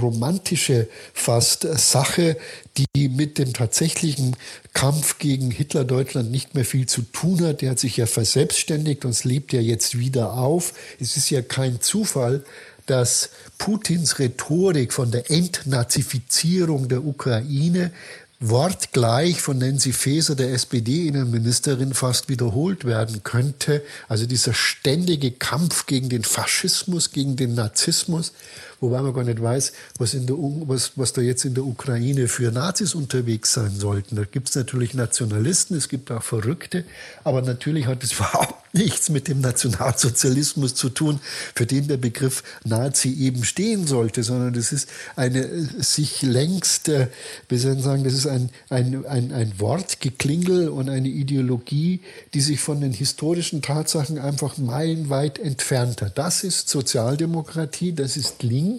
romantische 0.00 0.88
fast 1.12 1.62
Sache, 1.62 2.36
die 2.76 3.08
mit 3.08 3.38
dem 3.38 3.52
tatsächlichen 3.52 4.36
Kampf 4.72 5.18
gegen 5.18 5.50
Hitler-Deutschland 5.50 6.30
nicht 6.30 6.54
mehr 6.54 6.64
viel 6.64 6.86
zu 6.86 7.02
tun 7.02 7.44
hat. 7.44 7.60
Der 7.60 7.70
hat 7.70 7.78
sich 7.78 7.96
ja 7.96 8.06
verselbstständigt 8.06 9.04
und 9.04 9.10
es 9.10 9.24
lebt 9.24 9.52
ja 9.52 9.60
jetzt 9.60 9.98
wieder 9.98 10.34
auf. 10.34 10.72
Es 11.00 11.16
ist 11.16 11.30
ja 11.30 11.42
kein 11.42 11.80
Zufall, 11.80 12.44
dass 12.86 13.30
Putins 13.58 14.18
Rhetorik 14.18 14.92
von 14.92 15.12
der 15.12 15.30
Entnazifizierung 15.30 16.88
der 16.88 17.04
Ukraine 17.04 17.92
wortgleich 18.40 19.42
von 19.42 19.58
Nancy 19.58 19.92
Faeser, 19.92 20.34
der 20.34 20.52
SPD-Innenministerin, 20.52 21.92
fast 21.92 22.30
wiederholt 22.30 22.86
werden 22.86 23.22
könnte. 23.22 23.82
Also 24.08 24.24
dieser 24.26 24.54
ständige 24.54 25.30
Kampf 25.30 25.84
gegen 25.84 26.08
den 26.08 26.24
Faschismus, 26.24 27.12
gegen 27.12 27.36
den 27.36 27.54
Narzissmus 27.54 28.32
wobei 28.80 29.02
man 29.02 29.12
gar 29.12 29.24
nicht 29.24 29.42
weiß, 29.42 29.72
was, 29.98 30.14
in 30.14 30.26
der, 30.26 30.36
was, 30.38 30.92
was 30.96 31.12
da 31.12 31.20
jetzt 31.20 31.44
in 31.44 31.54
der 31.54 31.64
Ukraine 31.64 32.28
für 32.28 32.50
Nazis 32.50 32.94
unterwegs 32.94 33.52
sein 33.52 33.74
sollten. 33.78 34.16
Da 34.16 34.24
gibt 34.24 34.48
es 34.48 34.54
natürlich 34.54 34.94
Nationalisten, 34.94 35.76
es 35.76 35.88
gibt 35.88 36.10
auch 36.10 36.22
Verrückte, 36.22 36.84
aber 37.24 37.42
natürlich 37.42 37.86
hat 37.86 38.02
es 38.02 38.12
überhaupt 38.16 38.54
nichts 38.72 39.10
mit 39.10 39.26
dem 39.28 39.40
Nationalsozialismus 39.40 40.74
zu 40.74 40.90
tun, 40.90 41.20
für 41.54 41.66
den 41.66 41.88
der 41.88 41.96
Begriff 41.96 42.44
Nazi 42.64 43.12
eben 43.12 43.44
stehen 43.44 43.86
sollte, 43.86 44.22
sondern 44.22 44.54
das 44.54 44.72
ist 44.72 44.88
eine 45.16 45.48
sich 45.82 46.22
längst, 46.22 46.88
äh, 46.88 47.08
wir 47.48 47.58
sollen 47.58 47.82
sagen, 47.82 48.04
das 48.04 48.14
ist 48.14 48.26
ein, 48.26 48.50
ein, 48.68 49.04
ein, 49.06 49.32
ein 49.32 49.52
Wortgeklingel 49.58 50.68
und 50.68 50.88
eine 50.88 51.08
Ideologie, 51.08 52.00
die 52.32 52.40
sich 52.40 52.60
von 52.60 52.80
den 52.80 52.92
historischen 52.92 53.60
Tatsachen 53.60 54.18
einfach 54.18 54.56
meilenweit 54.56 55.38
entfernt 55.38 56.02
hat. 56.02 56.16
Das 56.16 56.44
ist 56.44 56.68
Sozialdemokratie, 56.68 57.92
das 57.92 58.16
ist 58.16 58.42
links, 58.42 58.69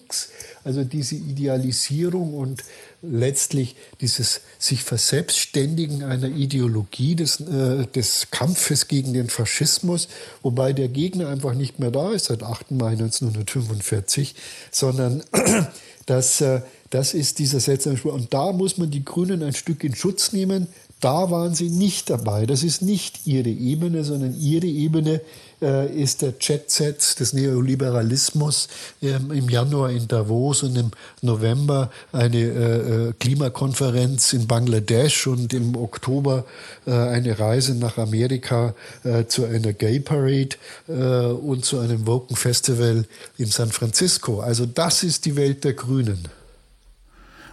also 0.64 0.84
diese 0.84 1.16
Idealisierung 1.16 2.34
und 2.34 2.64
letztlich 3.02 3.76
dieses 4.00 4.42
sich 4.60 4.84
verselbstständigen 4.84 6.04
einer 6.04 6.28
Ideologie 6.28 7.16
des, 7.16 7.40
äh, 7.40 7.88
des 7.88 8.28
Kampfes 8.32 8.88
gegen 8.88 9.14
den 9.14 9.30
Faschismus, 9.30 10.08
wobei 10.44 10.74
der 10.74 10.88
Gegner 10.88 11.30
einfach 11.30 11.54
nicht 11.54 11.80
mehr 11.80 11.92
da 11.92 12.12
ist 12.12 12.26
seit 12.26 12.44
8. 12.44 12.72
Mai 12.72 12.92
1945, 12.92 14.36
sondern 14.72 15.24
das, 16.06 16.42
äh, 16.42 16.62
das 16.92 17.14
ist 17.14 17.40
dieser 17.40 17.60
seltsame 17.60 17.98
Spruch. 17.98 18.14
Und 18.14 18.34
da 18.34 18.52
muss 18.52 18.78
man 18.78 18.92
die 18.92 19.04
Grünen 19.04 19.42
ein 19.44 19.54
Stück 19.54 19.84
in 19.84 19.96
Schutz 19.96 20.34
nehmen. 20.34 20.68
Da 21.02 21.32
waren 21.32 21.56
sie 21.56 21.70
nicht 21.70 22.12
dabei. 22.12 22.46
Das 22.46 22.64
ist 22.64 22.84
nicht 22.84 23.26
ihre 23.26 23.50
Ebene, 23.50 24.04
sondern 24.04 24.40
ihre 24.40 24.68
Ebene 24.68 25.22
äh, 25.60 25.92
ist 25.92 26.22
der 26.22 26.36
Jet-Set 26.40 27.20
des 27.20 27.34
Neoliberalismus 27.34 28.68
ähm, 29.02 29.32
im 29.32 29.50
Januar 29.50 29.90
in 29.90 30.08
Davos 30.08 30.62
und 30.62 30.78
im 30.78 30.92
November 31.24 31.92
eine 32.12 32.38
äh, 32.38 33.10
äh, 33.10 33.14
Klimakonferenz 33.20 34.34
in 34.34 34.46
Bangladesch 34.46 35.26
und 35.26 35.54
im 35.54 35.76
Oktober 35.76 36.46
eine 36.86 37.38
Reise 37.40 37.76
nach 37.76 37.98
Amerika 37.98 38.74
zu 39.28 39.46
einer 39.46 39.74
Gay 39.74 40.00
Parade 40.00 40.56
und 40.88 41.64
zu 41.64 41.80
einem 41.80 42.08
Woken 42.08 42.36
Festival 42.36 43.06
in 43.38 43.48
San 43.48 43.72
Francisco. 43.72 44.40
Also 44.40 44.66
das 44.66 45.04
ist 45.04 45.26
die 45.26 45.36
Welt 45.36 45.64
der 45.64 45.74
Grünen. 45.74 46.28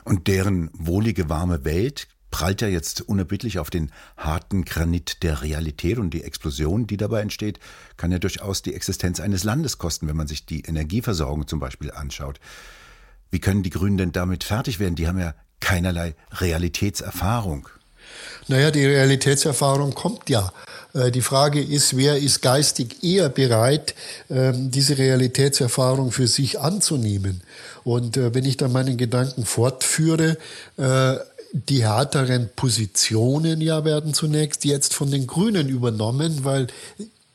Und 0.05 0.27
deren 0.27 0.71
wohlige, 0.73 1.29
warme 1.29 1.65
Welt 1.65 2.09
prallt 2.31 2.61
ja 2.61 2.69
jetzt 2.69 3.01
unerbittlich 3.03 3.59
auf 3.59 3.71
den 3.71 3.91
harten 4.17 4.65
Granit 4.65 5.23
der 5.23 5.43
Realität 5.43 5.99
und 5.99 6.11
die 6.11 6.25
Explosion, 6.25 6.87
die 6.87 6.97
dabei 6.97 7.21
entsteht, 7.23 7.59
kann 7.97 8.13
ja 8.13 8.19
durchaus 8.19 8.63
die 8.63 8.75
Existenz 8.75 9.21
eines 9.21 9.45
Landes 9.45 9.79
kosten, 9.79 10.09
wenn 10.09 10.17
man 10.17 10.29
sich 10.29 10.47
die 10.47 10.63
Energieversorgung 10.63 11.47
zum 11.47 11.61
Beispiel 11.61 11.91
anschaut. 11.91 12.41
Wie 13.31 13.41
können 13.41 13.63
die 13.63 13.71
Grünen 13.71 13.99
denn 13.99 14.13
damit 14.13 14.45
fertig 14.45 14.79
werden? 14.79 14.95
Die 14.95 15.09
haben 15.09 15.19
ja 15.19 15.35
keinerlei 15.61 16.15
Realitätserfahrung. 16.33 17.69
Naja, 18.47 18.71
die 18.71 18.87
Realitätserfahrung 18.87 19.95
kommt 19.95 20.31
ja. 20.31 20.53
Äh, 20.95 21.11
die 21.11 21.21
Frage 21.21 21.63
ist, 21.63 21.97
wer 21.97 22.17
ist 22.17 22.41
geistig 22.41 23.03
eher 23.03 23.29
bereit, 23.29 23.95
ähm, 24.31 24.71
diese 24.71 24.97
Realitätserfahrung 24.97 26.13
für 26.13 26.27
sich 26.27 26.59
anzunehmen? 26.59 27.43
Und 27.85 28.17
äh, 28.17 28.35
wenn 28.35 28.45
ich 28.45 28.57
dann 28.57 28.73
meinen 28.73 28.97
Gedanken 28.97 29.45
fortführe, 29.45 30.39
äh, 30.79 31.17
die 31.53 31.85
härteren 31.85 32.51
Positionen 32.55 33.61
ja 33.61 33.85
werden 33.85 34.15
zunächst 34.15 34.65
jetzt 34.65 34.95
von 34.95 35.11
den 35.11 35.27
Grünen 35.27 35.69
übernommen, 35.69 36.45
weil 36.45 36.67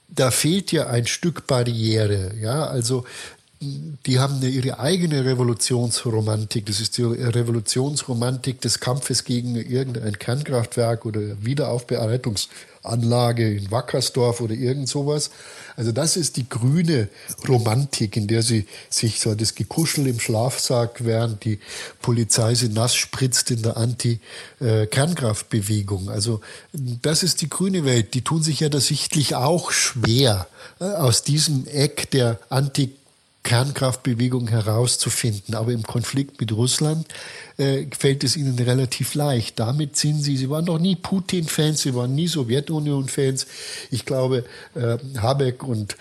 da 0.08 0.32
fehlt 0.32 0.71
ja 0.71 0.88
ein 0.88 1.08
Stück 1.08 1.47
Barriere. 1.47 2.36
Ja, 2.39 2.65
also 2.65 3.06
die 4.06 4.19
haben 4.19 4.36
eine, 4.36 4.49
ihre 4.49 4.80
eigene 4.80 5.26
Revolutionsromantik. 5.26 6.65
Das 6.65 6.80
ist 6.80 6.97
die 6.97 7.04
Revolutionsromantik 7.04 8.62
des 8.62 8.80
Kampfes 8.80 9.23
gegen 9.23 9.56
irgendein 9.56 10.17
Kernkraftwerk 10.19 11.06
oder 11.06 11.21
Wiederaufbereitungsanlage 11.43 13.56
in 13.56 13.71
Wackersdorf 13.71 14.41
oder 14.41 14.54
irgend 14.54 14.89
sowas. 14.89 15.32
Also 15.76 15.91
das 15.91 16.17
ist 16.17 16.38
die 16.38 16.47
grüne 16.47 17.10
Romantik, 17.47 18.15
in 18.17 18.28
der 18.28 18.43
sie 18.43 18.67
sich 18.89 19.19
so 19.19 19.34
das 19.36 19.56
Gekuschel 19.56 20.08
im 20.08 20.19
Schlafsack, 20.19 21.04
während 21.06 21.43
die 21.45 21.60
Polizei 22.02 22.56
sie 22.56 22.69
nass 22.69 22.95
spritzt 22.95 23.52
in 23.52 23.62
der 23.63 23.78
Anti-Kernkraftbewegung. 23.78 26.10
Also 26.10 26.41
das 26.73 27.23
ist 27.23 27.41
die 27.41 27.49
grüne 27.49 27.86
Welt. 27.86 28.13
Die 28.13 28.21
tun 28.21 28.43
sich 28.43 28.60
ja 28.60 28.69
da 28.69 28.80
sichtlich 28.80 29.34
auch 29.36 29.71
schwer, 29.71 30.47
äh, 30.80 30.86
aus 30.86 31.23
diesem 31.23 31.65
Eck 31.67 32.12
der 32.12 32.39
Anti 32.49 32.91
Kernkraftbewegung 33.43 34.47
herauszufinden. 34.47 35.56
Aber 35.56 35.71
im 35.71 35.84
Konflikt 35.84 36.39
mit 36.39 36.51
Russland 36.53 37.06
äh, 37.58 37.86
fällt 37.97 38.23
es 38.23 38.38
ihnen 38.38 38.58
relativ 38.58 39.15
leicht. 39.15 39.60
Damit 39.60 39.97
sind 39.97 40.23
sie, 40.23 40.38
sie 40.38 40.49
waren 40.49 40.65
noch 40.65 40.79
nie 40.79 40.95
Putin-Fans, 40.95 41.82
sie 41.82 41.93
waren 41.93 42.15
nie 42.15 42.27
Sowjetunion-Fans. 42.27 43.45
Ich 43.91 44.06
glaube, 44.06 44.45
äh, 44.75 44.97
Habeck 45.17 45.63
und 45.63 45.97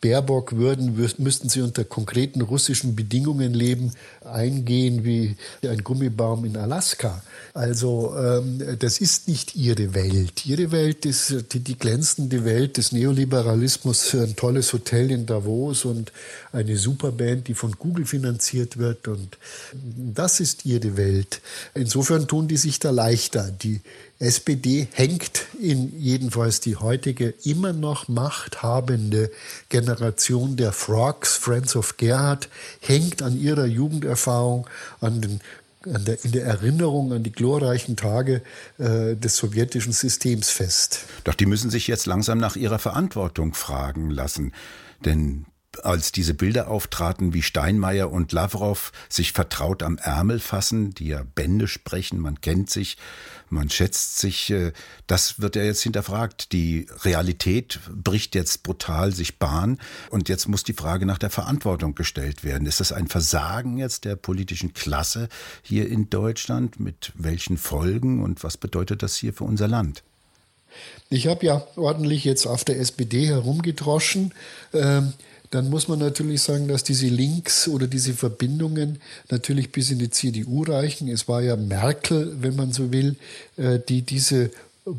Baerbock 0.00 0.56
würden, 0.56 0.96
müssten 1.18 1.48
sie 1.48 1.60
unter 1.60 1.84
konkreten 1.84 2.40
russischen 2.40 2.96
Bedingungen 2.96 3.52
leben, 3.52 3.92
eingehen 4.32 5.04
wie 5.04 5.36
ein 5.62 5.82
Gummibaum 5.82 6.44
in 6.44 6.56
Alaska. 6.56 7.22
Also 7.54 8.14
ähm, 8.16 8.78
das 8.78 9.00
ist 9.00 9.28
nicht 9.28 9.56
ihre 9.56 9.94
Welt. 9.94 10.46
Ihre 10.46 10.70
Welt 10.70 11.06
ist 11.06 11.52
die, 11.52 11.60
die 11.60 11.78
glänzende 11.78 12.44
Welt 12.44 12.76
des 12.76 12.92
Neoliberalismus, 12.92 14.14
ein 14.14 14.36
tolles 14.36 14.72
Hotel 14.72 15.10
in 15.10 15.26
Davos 15.26 15.84
und 15.84 16.12
eine 16.52 16.76
Superband, 16.76 17.48
die 17.48 17.54
von 17.54 17.72
Google 17.72 18.06
finanziert 18.06 18.76
wird. 18.78 19.08
Und 19.08 19.38
das 19.72 20.40
ist 20.40 20.66
ihre 20.66 20.96
Welt. 20.96 21.40
Insofern 21.74 22.26
tun 22.26 22.48
die 22.48 22.56
sich 22.56 22.78
da 22.78 22.90
leichter. 22.90 23.50
Die 23.50 23.80
SPD 24.20 24.88
hängt 24.92 25.46
in 25.60 25.98
jedenfalls 26.00 26.60
die 26.60 26.76
heutige 26.76 27.34
immer 27.44 27.72
noch 27.72 28.08
machthabende 28.08 29.30
Generation 29.68 30.56
der 30.56 30.72
Frogs, 30.72 31.36
Friends 31.36 31.76
of 31.76 31.96
Gerhard, 31.96 32.48
hängt 32.80 33.22
an 33.22 33.40
ihrer 33.40 33.66
Jugenderfahrung, 33.66 34.66
an 35.00 35.20
den 35.20 35.40
der, 35.84 36.22
in 36.24 36.32
der 36.32 36.44
Erinnerung 36.44 37.12
an 37.12 37.22
die 37.22 37.32
glorreichen 37.32 37.96
Tage 37.96 38.42
äh, 38.78 39.14
des 39.14 39.36
sowjetischen 39.36 39.92
Systems 39.92 40.50
fest. 40.50 41.04
Doch 41.24 41.34
die 41.34 41.46
müssen 41.46 41.70
sich 41.70 41.86
jetzt 41.86 42.06
langsam 42.06 42.38
nach 42.38 42.56
ihrer 42.56 42.78
Verantwortung 42.78 43.54
fragen 43.54 44.10
lassen. 44.10 44.52
Denn 45.04 45.46
als 45.84 46.12
diese 46.12 46.34
Bilder 46.34 46.68
auftraten, 46.68 47.34
wie 47.34 47.42
Steinmeier 47.42 48.10
und 48.10 48.32
Lavrov 48.32 48.92
sich 49.08 49.32
vertraut 49.32 49.82
am 49.82 49.98
Ärmel 49.98 50.40
fassen, 50.40 50.94
die 50.94 51.08
ja 51.08 51.22
Bände 51.34 51.68
sprechen, 51.68 52.18
man 52.18 52.40
kennt 52.40 52.70
sich, 52.70 52.96
man 53.50 53.70
schätzt 53.70 54.18
sich, 54.18 54.50
äh, 54.50 54.72
das 55.06 55.40
wird 55.40 55.56
ja 55.56 55.62
jetzt 55.62 55.82
hinterfragt. 55.82 56.52
Die 56.52 56.86
Realität 57.04 57.80
bricht 57.90 58.34
jetzt 58.34 58.62
brutal 58.62 59.12
sich 59.12 59.38
Bahn 59.38 59.78
und 60.10 60.28
jetzt 60.28 60.48
muss 60.48 60.64
die 60.64 60.74
Frage 60.74 61.06
nach 61.06 61.18
der 61.18 61.30
Verantwortung 61.30 61.94
gestellt 61.94 62.44
werden. 62.44 62.66
Ist 62.66 62.80
das 62.80 62.92
ein 62.92 63.08
Versagen 63.08 63.78
jetzt 63.78 64.04
der 64.04 64.16
politischen 64.16 64.74
Klasse 64.74 65.28
hier 65.62 65.88
in 65.88 66.10
Deutschland? 66.10 66.78
Mit 66.80 67.12
welchen 67.14 67.56
Folgen 67.56 68.22
und 68.22 68.44
was 68.44 68.56
bedeutet 68.56 69.02
das 69.02 69.16
hier 69.16 69.32
für 69.32 69.44
unser 69.44 69.68
Land? 69.68 70.02
Ich 71.08 71.26
habe 71.26 71.46
ja 71.46 71.66
ordentlich 71.76 72.24
jetzt 72.24 72.46
auf 72.46 72.64
der 72.64 72.78
SPD 72.78 73.26
herumgedroschen. 73.26 74.34
Ähm 74.72 75.14
dann 75.50 75.70
muss 75.70 75.88
man 75.88 75.98
natürlich 75.98 76.42
sagen, 76.42 76.68
dass 76.68 76.84
diese 76.84 77.06
Links 77.06 77.68
oder 77.68 77.86
diese 77.86 78.12
Verbindungen 78.12 79.00
natürlich 79.30 79.72
bis 79.72 79.90
in 79.90 79.98
die 79.98 80.10
CDU 80.10 80.62
reichen. 80.64 81.08
Es 81.08 81.28
war 81.28 81.42
ja 81.42 81.56
Merkel, 81.56 82.36
wenn 82.40 82.56
man 82.56 82.72
so 82.72 82.92
will, 82.92 83.16
äh, 83.56 83.78
die 83.88 84.02
diese 84.02 84.50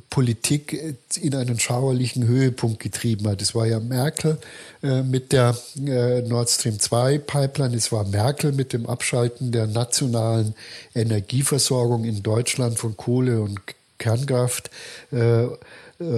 Politik 0.10 0.74
äh, 0.74 0.94
in 1.22 1.36
einen 1.36 1.60
schauerlichen 1.60 2.28
Höhepunkt 2.28 2.80
getrieben 2.80 3.28
hat. 3.28 3.42
Es 3.42 3.54
war 3.54 3.66
ja 3.66 3.80
Merkel 3.80 4.38
äh, 4.82 5.04
mit 5.04 5.32
der 5.32 5.56
Nord 5.76 6.50
Stream 6.50 6.80
2 6.80 7.20
Pipeline, 7.20 7.76
es 7.76 7.92
war 7.92 8.06
Merkel 8.06 8.52
mit 8.52 8.74
dem 8.74 8.86
Abschalten 8.86 9.52
der 9.52 9.68
nationalen 9.68 10.56
Energieversorgung 10.96 12.06
in 12.06 12.24
Deutschland 12.24 12.78
von 12.80 12.98
Kohle 12.98 13.42
und 13.42 13.60
Kernkraft 13.98 14.72
äh, 15.12 15.46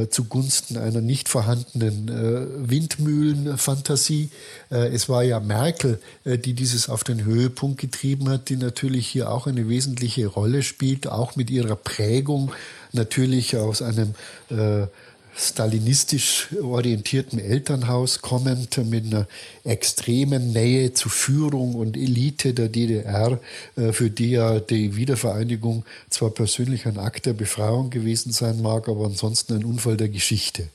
zugunsten 0.09 0.77
einer 0.77 1.01
nicht 1.01 1.27
vorhandenen 1.27 2.07
äh, 2.07 2.69
Windmühlenfantasie. 2.69 4.29
Äh, 4.69 4.89
es 4.89 5.09
war 5.09 5.23
ja 5.23 5.39
Merkel, 5.39 5.99
äh, 6.23 6.37
die 6.37 6.53
dieses 6.53 6.87
auf 6.87 7.03
den 7.03 7.25
Höhepunkt 7.25 7.79
getrieben 7.79 8.29
hat, 8.29 8.49
die 8.49 8.57
natürlich 8.57 9.07
hier 9.07 9.31
auch 9.31 9.47
eine 9.47 9.67
wesentliche 9.69 10.27
Rolle 10.27 10.61
spielt, 10.61 11.07
auch 11.07 11.35
mit 11.35 11.49
ihrer 11.49 11.75
Prägung 11.75 12.51
natürlich 12.91 13.57
aus 13.57 13.81
einem 13.81 14.13
äh, 14.49 14.85
stalinistisch 15.37 16.49
orientierten 16.61 17.39
Elternhaus 17.39 18.21
kommend, 18.21 18.77
mit 18.89 19.05
einer 19.05 19.27
extremen 19.63 20.51
Nähe 20.51 20.93
zu 20.93 21.09
Führung 21.09 21.75
und 21.75 21.95
Elite 21.97 22.53
der 22.53 22.69
DDR, 22.69 23.39
äh, 23.75 23.91
für 23.93 24.09
die 24.09 24.31
ja 24.31 24.59
die 24.59 24.95
Wiedervereinigung 24.95 25.85
zwar 26.09 26.31
persönlich 26.31 26.85
ein 26.85 26.97
Akt 26.97 27.25
der 27.25 27.33
Befreiung 27.33 27.89
gewesen 27.89 28.31
sein 28.31 28.61
mag, 28.61 28.87
aber 28.89 29.05
ansonsten 29.05 29.55
ein 29.55 29.65
Unfall 29.65 29.97
der 29.97 30.09
Geschichte. 30.09 30.67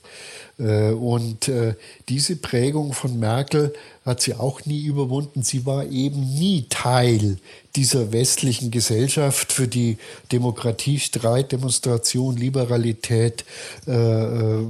Äh, 0.59 0.91
und 0.91 1.47
äh, 1.47 1.75
diese 2.09 2.35
Prägung 2.35 2.93
von 2.93 3.19
Merkel 3.19 3.73
hat 4.05 4.21
sie 4.21 4.33
auch 4.33 4.65
nie 4.65 4.85
überwunden. 4.85 5.43
Sie 5.43 5.65
war 5.65 5.85
eben 5.85 6.33
nie 6.33 6.65
Teil 6.69 7.37
dieser 7.75 8.11
westlichen 8.11 8.71
Gesellschaft, 8.71 9.53
für 9.53 9.67
die 9.67 9.97
Demokratie, 10.31 10.97
Streit, 10.97 11.51
Demonstration, 11.51 12.35
Liberalität, 12.35 13.45
äh, 13.85 13.91
äh, 13.91 14.65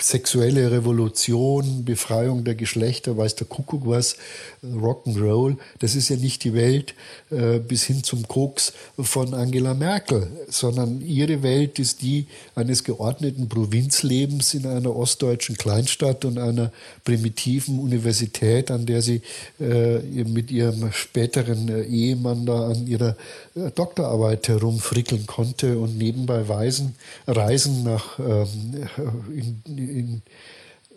sexuelle 0.00 0.70
Revolution, 0.70 1.84
Befreiung 1.84 2.44
der 2.44 2.54
Geschlechter, 2.54 3.16
weiß 3.16 3.34
der 3.34 3.48
Kuckuck 3.48 3.82
was, 3.86 4.16
Rock'n'Roll, 4.64 5.56
das 5.80 5.96
ist 5.96 6.08
ja 6.08 6.16
nicht 6.16 6.44
die 6.44 6.54
Welt 6.54 6.94
äh, 7.30 7.58
bis 7.58 7.82
hin 7.82 8.04
zum 8.04 8.28
Koks 8.28 8.72
von 8.96 9.34
Angela 9.34 9.74
Merkel, 9.74 10.30
sondern 10.48 11.00
ihre 11.00 11.42
Welt 11.42 11.80
ist 11.80 12.02
die 12.02 12.26
eines 12.54 12.84
geordneten 12.84 13.48
Provinzlebens 13.48 14.54
in 14.54 14.66
einer 14.66 14.94
ostdeutschen 14.94 15.56
Kleinstadt 15.56 16.24
und 16.24 16.38
einer 16.38 16.70
primitiven 17.04 17.80
Universität, 17.80 18.70
an 18.70 18.86
der 18.86 19.02
sie 19.02 19.22
äh, 19.58 19.98
mit 20.24 20.52
ihrem 20.52 20.92
späteren 20.92 21.68
äh, 21.68 21.82
Ehemann 21.82 22.46
da 22.46 22.68
an 22.68 22.86
ihrer 22.86 23.16
äh, 23.56 23.70
Doktorarbeit 23.74 24.46
herumfrickeln 24.46 25.26
konnte 25.26 25.78
und 25.78 25.98
nebenbei 25.98 26.48
Weisen, 26.48 26.94
Reisen 27.26 27.82
nach 27.82 28.18
ähm, 28.20 28.88
in, 29.34 29.62
in, 29.66 30.22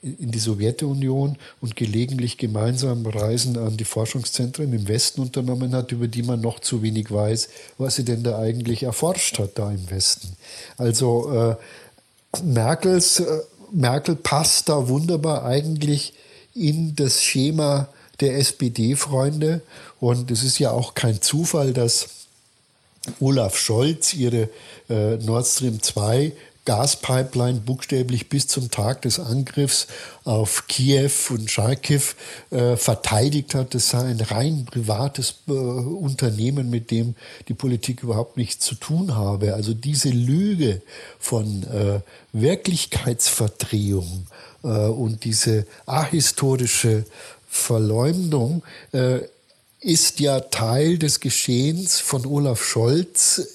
in 0.06 0.32
die 0.32 0.39
Sowjetunion 0.39 1.38
und 1.62 1.76
gelegentlich 1.76 2.38
gemeinsam 2.38 3.06
Reisen 3.08 3.58
an 3.58 3.76
die 3.76 3.86
Forschungszentren 3.86 4.72
im 4.72 4.88
Westen 4.88 5.22
unternommen 5.22 5.74
hat, 5.74 5.91
über 5.91 6.08
die 6.08 6.22
man 6.22 6.41
noch 6.41 6.60
zu 6.60 6.84
wenig 6.84 7.12
weiß, 7.12 7.49
was 7.80 7.95
sie 7.95 8.06
denn 8.06 8.22
da 8.22 8.38
eigentlich 8.38 8.84
erforscht 8.84 9.39
hat 9.39 9.58
da 9.58 9.72
im 9.72 9.89
Westen. 9.89 10.38
Also 10.78 11.32
äh, 11.34 11.56
Merkels, 12.43 13.20
äh, 13.20 13.39
Merkel 13.72 14.16
passt 14.16 14.70
da 14.70 14.88
wunderbar 14.88 15.43
eigentlich 15.43 16.14
in 16.53 16.95
das 16.95 17.24
Schema 17.24 17.89
der 18.20 18.38
SPD-Freunde. 18.38 19.62
Und 19.99 20.30
es 20.30 20.43
ist 20.43 20.60
ja 20.60 20.72
auch 20.72 20.93
kein 20.93 21.22
Zufall, 21.22 21.74
dass 21.74 22.08
Olaf 23.20 23.58
Scholz 23.58 24.14
ihre 24.14 24.49
äh, 24.89 25.18
Nord 25.18 25.47
Stream 25.47 25.82
2 25.82 26.32
Gaspipeline 26.66 27.59
buchstäblich 27.59 28.28
bis 28.28 28.47
zum 28.47 28.72
Tag 28.72 29.03
des 29.03 29.20
Angriffs 29.20 29.88
auf 30.24 30.68
Kiew 30.68 31.11
und 31.30 31.49
Charkiw 31.49 32.01
äh, 32.49 32.76
verteidigt 32.76 33.53
hat. 33.53 33.76
Das 33.76 33.89
sei 33.89 33.99
ein 33.99 34.20
rein 34.20 34.66
privates 34.66 35.36
äh, 35.47 35.51
Unternehmen, 35.51 36.72
mit 36.72 36.89
dem 36.89 37.16
die 37.47 37.53
Politik 37.53 38.01
überhaupt 38.03 38.36
nichts 38.38 38.66
zu 38.66 38.76
tun 38.76 39.16
habe. 39.16 39.53
Also 39.53 39.74
diese 39.74 40.09
Lüge 40.09 40.82
von 41.20 41.63
äh, 41.63 41.99
Wirklichkeitsverdrehung 42.34 44.28
äh, 44.63 44.68
und 44.68 45.24
diese 45.24 45.68
ahistorische 45.86 47.05
Verleumdung 47.47 48.63
äh, 48.91 49.20
ist 49.80 50.20
ja 50.20 50.39
Teil 50.39 50.97
des 50.97 51.20
Geschehens 51.20 51.99
von 51.99 52.26
Olaf 52.26 52.63
Scholz 52.63 53.55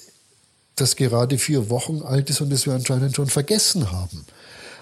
das 0.75 0.95
gerade 0.95 1.37
vier 1.37 1.69
Wochen 1.69 2.01
alt 2.01 2.29
ist 2.29 2.41
und 2.41 2.49
das 2.49 2.65
wir 2.65 2.73
anscheinend 2.73 3.15
schon 3.15 3.27
vergessen 3.27 3.91
haben. 3.91 4.25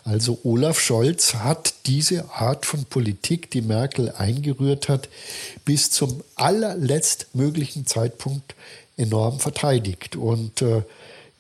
Also 0.04 0.40
Olaf 0.44 0.80
Scholz 0.80 1.36
hat 1.36 1.74
diese 1.86 2.32
Art 2.32 2.66
von 2.66 2.86
Politik, 2.86 3.52
die 3.52 3.62
Merkel 3.62 4.12
eingerührt 4.12 4.90
hat, 4.90 5.10
bis 5.66 5.92
zum 5.92 6.24
allerletztmöglichen 6.36 7.86
Zeitpunkt 7.86 8.56
enorm 8.98 9.40
verteidigt. 9.40 10.16
Und 10.16 10.62
äh, 10.62 10.84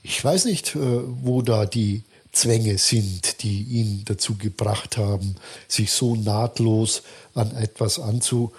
ich 0.03 0.23
weiß 0.23 0.45
nicht, 0.45 0.75
äh, 0.75 0.79
wo 0.79 1.41
da 1.41 1.65
die 1.65 2.03
Zwänge 2.31 2.77
sind, 2.77 3.41
die 3.41 3.63
ihn 3.63 4.03
dazu 4.05 4.35
gebracht 4.35 4.97
haben, 4.97 5.35
sich 5.67 5.91
so 5.91 6.15
nahtlos 6.15 7.01
an 7.33 7.55
etwas 7.55 7.99
anzupassen 7.99 8.55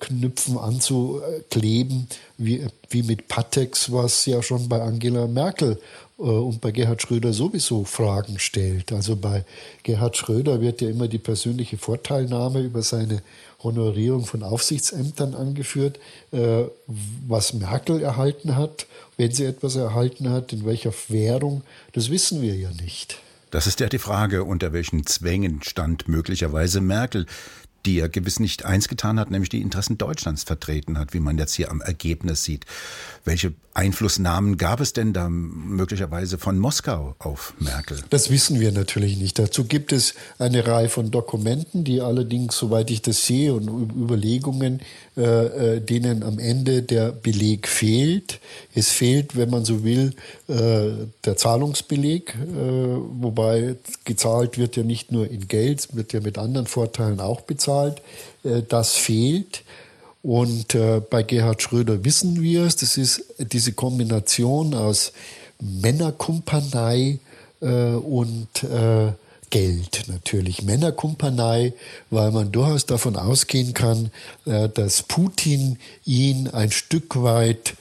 Knüpfen 0.00 0.58
anzukleben, 0.58 2.06
wie, 2.38 2.66
wie 2.90 3.02
mit 3.02 3.28
Patex, 3.28 3.92
was 3.92 4.26
ja 4.26 4.42
schon 4.42 4.68
bei 4.68 4.80
Angela 4.80 5.26
Merkel 5.26 5.78
äh, 6.18 6.22
und 6.22 6.60
bei 6.60 6.70
Gerhard 6.70 7.02
Schröder 7.02 7.32
sowieso 7.32 7.84
Fragen 7.84 8.38
stellt. 8.38 8.92
Also 8.92 9.16
bei 9.16 9.44
Gerhard 9.82 10.16
Schröder 10.16 10.60
wird 10.60 10.80
ja 10.80 10.90
immer 10.90 11.08
die 11.08 11.18
persönliche 11.18 11.78
Vorteilnahme 11.78 12.60
über 12.60 12.82
seine 12.82 13.22
Honorierung 13.62 14.24
von 14.24 14.42
Aufsichtsämtern 14.42 15.34
angeführt, 15.34 15.98
äh, 16.32 16.64
was 17.26 17.52
Merkel 17.54 18.02
erhalten 18.02 18.56
hat, 18.56 18.86
wenn 19.16 19.32
sie 19.32 19.44
etwas 19.44 19.76
erhalten 19.76 20.30
hat, 20.30 20.52
in 20.52 20.64
welcher 20.64 20.92
Währung, 21.08 21.62
das 21.92 22.10
wissen 22.10 22.42
wir 22.42 22.54
ja 22.56 22.70
nicht. 22.80 23.18
Das 23.52 23.66
ist 23.66 23.80
ja 23.80 23.88
die 23.88 23.98
Frage, 23.98 24.44
unter 24.44 24.72
welchen 24.72 25.04
Zwängen 25.04 25.62
stand 25.62 26.08
möglicherweise 26.08 26.80
Merkel 26.80 27.26
die 27.86 27.98
er 27.98 28.08
gewiss 28.08 28.40
nicht 28.40 28.64
eins 28.64 28.88
getan 28.88 29.18
hat, 29.18 29.30
nämlich 29.30 29.48
die 29.48 29.60
Interessen 29.60 29.98
Deutschlands 29.98 30.44
vertreten 30.44 30.98
hat, 30.98 31.14
wie 31.14 31.20
man 31.20 31.38
jetzt 31.38 31.54
hier 31.54 31.70
am 31.70 31.80
Ergebnis 31.80 32.44
sieht. 32.44 32.64
Welche 33.24 33.52
Einflussnahmen 33.74 34.58
gab 34.58 34.80
es 34.80 34.92
denn 34.92 35.12
da 35.12 35.28
möglicherweise 35.28 36.38
von 36.38 36.58
Moskau 36.58 37.14
auf 37.18 37.54
Merkel? 37.58 37.98
Das 38.10 38.30
wissen 38.30 38.60
wir 38.60 38.72
natürlich 38.72 39.16
nicht. 39.16 39.38
Dazu 39.38 39.64
gibt 39.64 39.92
es 39.92 40.14
eine 40.38 40.66
Reihe 40.66 40.88
von 40.88 41.10
Dokumenten, 41.10 41.84
die 41.84 42.00
allerdings, 42.00 42.56
soweit 42.56 42.90
ich 42.90 43.02
das 43.02 43.24
sehe, 43.26 43.54
und 43.54 43.68
Überlegungen, 43.92 44.80
äh, 45.16 45.76
äh, 45.76 45.80
denen 45.80 46.22
am 46.22 46.38
Ende 46.38 46.82
der 46.82 47.12
Beleg 47.12 47.68
fehlt. 47.68 48.40
Es 48.74 48.88
fehlt, 48.88 49.36
wenn 49.36 49.50
man 49.50 49.64
so 49.64 49.84
will, 49.84 50.14
äh, 50.48 51.06
der 51.24 51.36
Zahlungsbeleg, 51.36 52.34
äh, 52.34 52.56
wobei 52.56 53.76
gezahlt 54.06 54.56
wird 54.56 54.76
ja 54.76 54.84
nicht 54.84 55.12
nur 55.12 55.30
in 55.30 55.48
Geld, 55.48 55.94
wird 55.94 56.14
ja 56.14 56.20
mit 56.20 56.38
anderen 56.38 56.66
Vorteilen 56.66 57.20
auch 57.20 57.42
bezahlt. 57.42 58.00
Äh, 58.42 58.62
das 58.66 58.96
fehlt. 58.96 59.64
Und 60.22 60.74
äh, 60.74 61.00
bei 61.00 61.22
Gerhard 61.22 61.60
Schröder 61.60 62.04
wissen 62.04 62.40
wir 62.40 62.62
es, 62.62 62.76
das 62.76 62.96
ist 62.96 63.22
diese 63.38 63.72
Kombination 63.72 64.72
aus 64.72 65.12
Männerkumpanei 65.60 67.18
äh, 67.60 67.66
und 67.66 68.48
äh, 68.62 69.12
Geld 69.52 70.04
natürlich. 70.08 70.62
Männerkumpanei, 70.62 71.74
weil 72.10 72.32
man 72.32 72.50
durchaus 72.50 72.86
davon 72.86 73.16
ausgehen 73.16 73.74
kann, 73.74 74.10
äh, 74.46 74.70
dass 74.70 75.02
Putin 75.02 75.78
ihn 76.06 76.48
ein 76.48 76.70
Stück 76.70 77.22
weit 77.22 77.74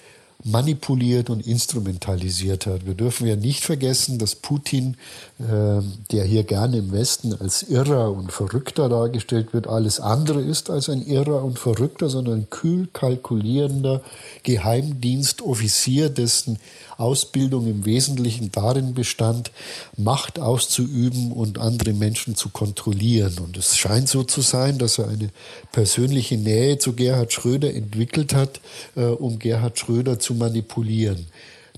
manipuliert 0.44 1.30
und 1.30 1.48
instrumentalisiert 1.48 2.66
hat. 2.66 2.86
Wir 2.86 2.94
dürfen 2.94 3.26
ja 3.26 3.38
nicht 3.38 3.64
vergessen, 3.64 4.18
dass 4.18 4.36
Putin, 4.36 4.98
äh, 5.40 5.82
der 6.12 6.26
hier 6.26 6.44
gerne 6.44 6.80
im 6.80 6.92
Westen 6.92 7.34
als 7.34 7.64
Irrer 7.64 8.12
und 8.12 8.34
Verrückter 8.34 8.90
dargestellt 8.90 9.54
wird, 9.54 9.68
alles 9.68 10.02
andere 10.02 10.42
ist 10.42 10.70
als 10.70 10.90
ein 10.90 11.06
Irrer 11.06 11.44
und 11.44 11.58
Verrückter, 11.58 12.10
sondern 12.10 12.40
ein 12.40 12.50
kühl 12.50 12.90
kalkulierender 12.92 14.02
Geheimdienstoffizier, 14.44 16.10
dessen 16.10 16.60
Ausbildung 17.02 17.68
im 17.68 17.86
Wesentlichen 17.86 18.52
darin 18.52 18.94
bestand, 18.94 19.52
Macht 19.98 20.40
auszuüben 20.40 21.32
und 21.32 21.58
andere 21.58 21.94
Menschen 21.94 22.36
zu 22.36 22.50
kontrollieren. 22.50 23.40
Und 23.40 23.58
es 23.58 23.78
scheint 23.78 24.08
so 24.08 24.24
zu 24.24 24.42
sein, 24.42 24.78
dass 24.78 25.00
er 25.00 25.08
eine 25.08 25.30
persönliche 25.72 26.38
Nähe 26.38 26.78
zu 26.78 26.94
Gerhard 26.94 27.34
Schröder 27.34 27.74
entwickelt 27.74 28.34
hat, 28.34 28.62
äh, 28.96 29.04
um 29.04 29.40
Gerhard 29.40 29.80
Schröder 29.80 30.20
zu 30.20 30.36
manipulieren. 30.36 31.28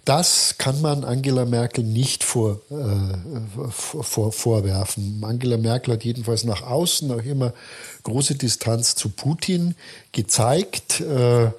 Das 0.05 0.55
kann 0.57 0.81
man 0.81 1.05
Angela 1.05 1.45
Merkel 1.45 1.83
nicht 1.83 2.25
vor, 2.25 2.59
äh, 2.69 3.71
vor, 3.71 4.33
vorwerfen. 4.33 5.21
Angela 5.23 5.55
Merkel 5.57 5.93
hat 5.93 6.03
jedenfalls 6.03 6.43
nach 6.43 6.61
außen 6.61 7.09
auch 7.11 7.23
immer 7.23 7.53
große 8.03 8.35
Distanz 8.35 8.95
zu 8.95 9.09
Putin 9.09 9.75
gezeigt. 10.11 10.99
Äh, 10.99 11.51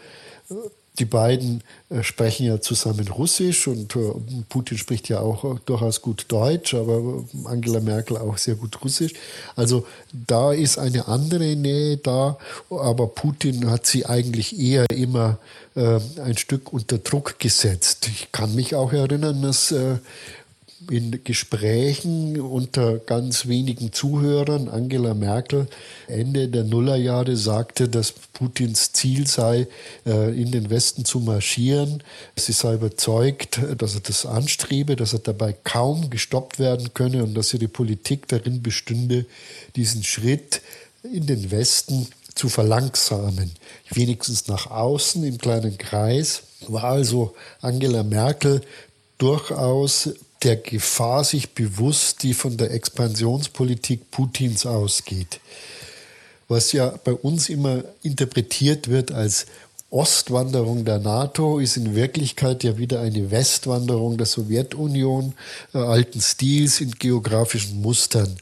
die 0.99 1.05
beiden 1.05 1.63
äh, 1.91 2.03
sprechen 2.05 2.47
ja 2.47 2.61
zusammen 2.61 3.09
Russisch 3.09 3.67
und 3.67 3.97
äh, 3.97 4.13
Putin 4.49 4.79
spricht 4.79 5.09
ja 5.09 5.21
auch 5.21 5.45
äh, 5.45 5.59
durchaus 5.67 6.03
gut 6.03 6.27
Deutsch, 6.29 6.75
aber 6.75 7.25
Angela 7.45 7.81
Merkel 7.81 8.17
auch 8.17 8.39
sehr 8.39 8.55
gut 8.55 8.83
Russisch. 8.85 9.13
Also 9.57 9.87
da 10.13 10.53
ist 10.53 10.79
eine 10.79 11.09
andere 11.09 11.57
Nähe 11.57 11.97
da, 11.97 12.39
aber 12.71 13.09
Putin 13.09 13.71
hat 13.71 13.87
sie 13.87 14.07
eigentlich 14.07 14.59
eher 14.59 14.87
immer 14.91 15.39
ein 15.77 16.37
Stück 16.37 16.73
unter 16.73 16.99
Druck 16.99 17.41
gesetzt. 17.41 18.07
Ich 18.07 18.31
kann 18.31 18.55
mich 18.55 18.77
auch 18.77 18.93
erinnern, 18.93 19.43
dass 19.43 19.75
in 20.91 21.23
Gesprächen 21.25 22.41
unter 22.41 22.99
ganz 22.99 23.47
wenigen 23.47 23.93
Zuhörern 23.93 24.69
Angela 24.69 25.15
Merkel 25.15 25.67
Ende 26.07 26.49
der 26.49 26.65
Nullerjahre 26.65 27.37
sagte, 27.37 27.89
dass 27.89 28.13
Putins 28.13 28.93
Ziel 28.93 29.27
sei, 29.27 29.67
äh, 30.07 30.41
in 30.41 30.51
den 30.51 30.71
Westen 30.71 31.05
zu 31.05 31.21
marschieren. 31.21 32.03
Sie 32.37 32.53
sei 32.53 32.75
überzeugt, 32.75 33.61
dass 33.79 33.95
er 33.95 34.01
das 34.01 34.27
anstrebe, 34.27 34.97
dass 34.97 35.13
er 35.13 35.21
dabei 35.21 35.55
kaum 35.65 36.11
gestoppt 36.11 36.59
werden 36.59 36.95
könne 36.95 37.23
und 37.25 37.35
dass 37.35 37.55
ihre 37.55 37.69
Politik 37.69 38.29
darin 38.29 38.63
bestünde, 38.63 39.27
diesen 39.77 40.05
Schritt 40.05 40.61
in 41.03 41.27
den 41.27 41.51
Westen 41.51 42.09
zu 42.35 42.49
verlangsamen. 42.49 43.53
Wenigstens 43.91 44.49
nach 44.49 44.71
außen 44.71 45.25
im 45.25 45.39
kleinen 45.39 45.79
Kreis 45.79 46.43
war 46.69 46.85
also 46.85 47.35
Angela 47.61 48.03
Merkel 48.03 48.63
durchaus 49.19 50.11
der 50.45 50.57
Gefahr 50.57 51.25
sich 51.25 51.55
bewusst, 51.55 52.23
die 52.23 52.35
von 52.35 52.57
der 52.57 52.71
Expansionspolitik 52.73 54.11
Putins 54.11 54.67
ausgeht. 54.67 55.41
Was 56.49 56.73
ja 56.73 56.95
bei 57.05 57.13
uns 57.13 57.49
immer 57.49 57.85
interpretiert 58.03 58.89
wird 58.89 59.11
als 59.13 59.47
Ostwanderung 59.95 60.85
der 60.85 60.99
NATO 60.99 61.61
ist 61.61 61.77
in 61.77 61.95
Wirklichkeit 61.95 62.65
ja 62.65 62.77
wieder 62.79 63.01
eine 63.01 63.31
Westwanderung 63.31 64.19
der 64.19 64.27
Sowjetunion 64.27 65.35
äh, 65.73 65.79
alten 65.79 66.21
Stils 66.21 66.81
in 66.81 66.91
geografischen 66.91 67.81
Mustern. 67.81 68.37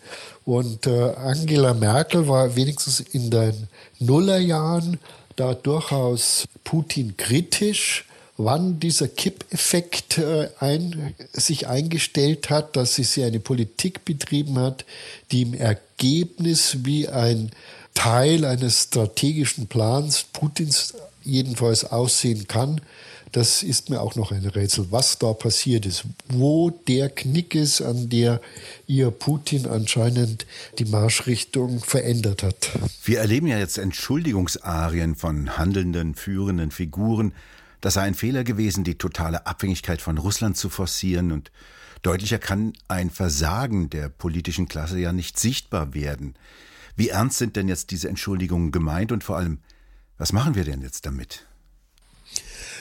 Und 0.47 0.87
äh, 0.87 1.11
Angela 1.11 1.75
Merkel 1.75 2.27
war 2.27 2.57
wenigstens 2.57 3.01
in 3.01 3.31
den 3.31 3.69
Nullerjahren 3.99 4.99
da 5.37 5.53
durchaus 5.53 6.47
Putin 6.65 7.19
kritisch 7.19 8.07
wann 8.37 8.81
dieser 8.81 9.09
Kippeffekt 9.09 10.19
äh, 10.19 10.49
ein, 10.59 11.15
sich 11.33 11.69
eingestellt 11.69 12.51
hat, 12.51 12.77
dass 12.77 12.97
sie 12.97 13.25
eine 13.25 13.41
Politik 13.41 14.05
betrieben 14.05 14.59
hat, 14.59 14.85
die 15.31 15.43
im 15.43 15.55
Ergebnis 15.55 16.79
wie 16.85 17.09
ein 17.09 17.51
Teil 17.95 18.45
eines 18.45 18.85
strategischen 18.85 19.67
Plans 19.67 20.25
Putins 20.33 20.95
jedenfalls 21.23 21.85
aussehen 21.85 22.49
kann. 22.49 22.81
Das 23.33 23.63
ist 23.63 23.89
mir 23.89 24.03
auch 24.03 24.15
noch 24.15 24.31
ein 24.31 24.45
Rätsel, 24.45 24.89
was 24.91 25.19
da 25.19 25.33
passiert 25.33 25.87
ist, 25.87 26.05
wo 26.29 26.69
der 26.71 27.09
Knick 27.09 27.55
ist, 27.55 27.81
an 27.81 28.11
der 28.11 28.43
ihr 28.87 29.11
Putin 29.11 29.67
anscheinend 29.67 30.45
die 30.79 30.85
Marschrichtung 30.85 31.81
verändert 31.81 32.43
hat. 32.43 32.71
Wir 33.05 33.21
erleben 33.21 33.47
ja 33.47 33.59
jetzt 33.59 33.79
Entschuldigungsarien 33.79 35.17
von 35.17 35.57
handelnden, 35.57 36.15
führenden 36.15 36.71
Figuren, 36.71 37.33
das 37.83 37.95
sei 37.95 38.03
ein 38.03 38.15
Fehler 38.15 38.45
gewesen, 38.45 38.85
die 38.85 38.97
totale 38.97 39.45
Abhängigkeit 39.45 40.01
von 40.01 40.17
Russland 40.17 40.57
zu 40.57 40.71
forcieren 40.71 41.33
und 41.33 41.51
deutlicher 42.03 42.39
kann 42.39 42.73
ein 42.89 43.11
Versagen 43.11 43.91
der 43.91 44.09
politischen 44.09 44.69
Klasse 44.69 44.99
ja 44.99 45.13
nicht 45.13 45.39
sichtbar 45.39 45.93
werden. 45.93 46.35
Wie 46.97 47.09
ernst 47.09 47.39
sind 47.39 47.57
denn 47.57 47.69
jetzt 47.69 47.91
diese 47.91 48.09
Entschuldigungen 48.09 48.71
gemeint 48.71 49.13
und 49.13 49.25
vor 49.25 49.37
allem, 49.37 49.59
was 50.17 50.33
machen 50.33 50.55
wir 50.55 50.65
denn 50.65 50.81
jetzt 50.81 51.07
damit? 51.07 51.45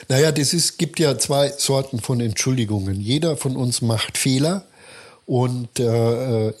Naja, 0.08 0.30
das 0.30 0.54
ist, 0.54 0.78
gibt 0.78 1.00
ja 1.00 1.18
zwei 1.18 1.50
Sorten 1.50 2.00
von 2.00 2.20
Entschuldigungen. 2.20 3.00
Jeder 3.00 3.36
von 3.36 3.56
uns 3.56 3.82
macht 3.82 4.18
Fehler 4.18 4.66
und 5.24 5.78
äh, 5.78 6.48
äh, 6.48 6.52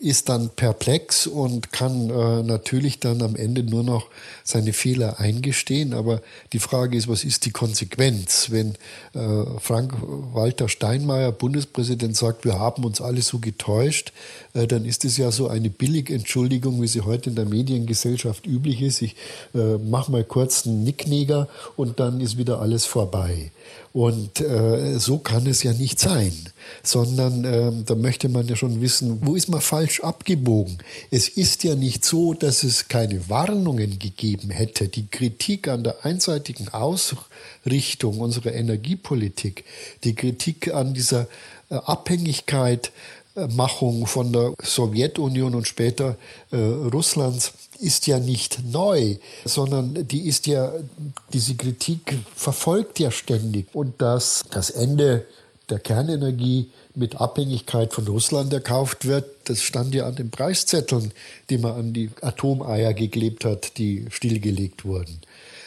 ist 0.00 0.28
dann 0.28 0.50
perplex 0.50 1.28
und 1.28 1.72
kann 1.72 2.10
äh, 2.10 2.42
natürlich 2.42 2.98
dann 2.98 3.22
am 3.22 3.36
Ende 3.36 3.62
nur 3.62 3.84
noch 3.84 4.08
seine 4.42 4.72
Fehler 4.72 5.20
eingestehen. 5.20 5.94
Aber 5.94 6.20
die 6.52 6.58
Frage 6.58 6.96
ist, 6.98 7.06
was 7.06 7.22
ist 7.22 7.46
die 7.46 7.52
Konsequenz, 7.52 8.48
wenn 8.50 8.74
äh, 9.14 9.44
Frank-Walter 9.60 10.68
Steinmeier, 10.68 11.30
Bundespräsident, 11.30 12.16
sagt, 12.16 12.44
wir 12.44 12.58
haben 12.58 12.84
uns 12.84 13.00
alle 13.00 13.22
so 13.22 13.38
getäuscht, 13.38 14.12
äh, 14.54 14.66
dann 14.66 14.84
ist 14.84 15.04
es 15.04 15.16
ja 15.16 15.30
so 15.30 15.46
eine 15.46 15.70
Billigentschuldigung, 15.70 16.82
wie 16.82 16.88
sie 16.88 17.02
heute 17.02 17.30
in 17.30 17.36
der 17.36 17.46
Mediengesellschaft 17.46 18.46
üblich 18.46 18.82
ist. 18.82 19.00
Ich 19.00 19.14
äh, 19.54 19.78
mache 19.78 20.10
mal 20.10 20.24
kurz 20.24 20.66
einen 20.66 20.82
Nickneger 20.82 21.48
und 21.76 22.00
dann 22.00 22.20
ist 22.20 22.36
wieder 22.36 22.60
alles 22.60 22.84
vorbei. 22.84 23.52
Und 23.92 24.40
äh, 24.40 24.98
so 24.98 25.18
kann 25.18 25.46
es 25.46 25.62
ja 25.62 25.74
nicht 25.74 25.98
sein, 25.98 26.32
sondern 26.82 27.44
äh, 27.44 27.72
da 27.84 27.94
möchte 27.94 28.30
man 28.30 28.48
ja 28.48 28.56
schon 28.56 28.80
wissen, 28.80 29.18
wo 29.22 29.34
ist 29.34 29.50
man 29.50 29.60
falsch 29.60 30.00
abgebogen. 30.00 30.78
Es 31.10 31.28
ist 31.28 31.62
ja 31.62 31.74
nicht 31.74 32.04
so, 32.04 32.32
dass 32.32 32.62
es 32.62 32.88
keine 32.88 33.28
Warnungen 33.28 33.98
gegeben 33.98 34.50
hätte. 34.50 34.88
Die 34.88 35.08
Kritik 35.08 35.68
an 35.68 35.84
der 35.84 36.06
einseitigen 36.06 36.68
Ausrichtung 36.70 38.20
unserer 38.20 38.54
Energiepolitik, 38.54 39.64
die 40.04 40.14
Kritik 40.14 40.72
an 40.72 40.94
dieser 40.94 41.28
äh, 41.68 41.74
Abhängigkeit 41.74 42.92
Machung 43.34 44.06
von 44.06 44.32
der 44.32 44.52
Sowjetunion 44.62 45.54
und 45.54 45.66
später 45.66 46.16
äh, 46.50 46.56
Russlands 46.56 47.52
ist 47.78 48.06
ja 48.06 48.18
nicht 48.18 48.62
neu, 48.70 49.16
sondern 49.44 50.06
die 50.06 50.28
ist 50.28 50.46
ja, 50.46 50.72
diese 51.32 51.54
Kritik 51.54 52.18
verfolgt 52.36 53.00
ja 53.00 53.10
ständig. 53.10 53.66
Und 53.72 54.00
dass 54.00 54.42
das 54.50 54.70
Ende 54.70 55.26
der 55.70 55.78
Kernenergie 55.78 56.70
mit 56.94 57.20
Abhängigkeit 57.20 57.92
von 57.92 58.06
Russland 58.06 58.52
erkauft 58.52 59.06
wird, 59.06 59.24
das 59.44 59.62
stand 59.62 59.94
ja 59.94 60.06
an 60.06 60.14
den 60.14 60.30
Preiszetteln, 60.30 61.12
die 61.48 61.58
man 61.58 61.72
an 61.72 61.92
die 61.92 62.10
Atomeier 62.20 62.92
geklebt 62.92 63.44
hat, 63.44 63.78
die 63.78 64.06
stillgelegt 64.10 64.84
wurden. 64.84 65.20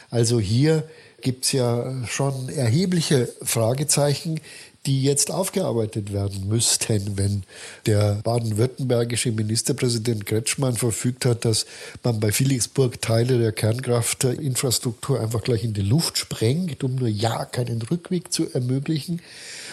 Also 0.10 0.40
hier 0.40 0.84
gibt 1.22 1.46
es 1.46 1.52
ja 1.54 2.06
schon 2.06 2.50
erhebliche 2.50 3.28
Fragezeichen, 3.42 4.40
die 4.86 5.04
jetzt 5.04 5.32
aufgearbeitet 5.32 6.14
werden 6.14 6.48
müssten, 6.48 7.18
wenn 7.18 7.44
der 7.86 8.20
baden-württembergische 8.24 9.32
Ministerpräsident 9.32 10.26
Kretschmann 10.26 10.76
verfügt 10.76 11.26
hat, 11.26 11.46
dass 11.46 11.66
man 12.04 12.20
bei 12.20 12.32
Felixburg 12.32 13.02
Teile 13.02 13.40
der 13.40 13.52
Kernkraftinfrastruktur 13.52 15.20
einfach 15.20 15.44
gleich 15.44 15.64
in 15.64 15.74
die 15.74 15.82
Luft 15.82 16.18
sprengt, 16.18 16.84
um 16.84 16.96
nur 16.96 17.08
ja 17.08 17.46
keinen 17.46 17.82
Rückweg 17.82 18.32
zu 18.32 18.52
ermöglichen, 18.54 19.22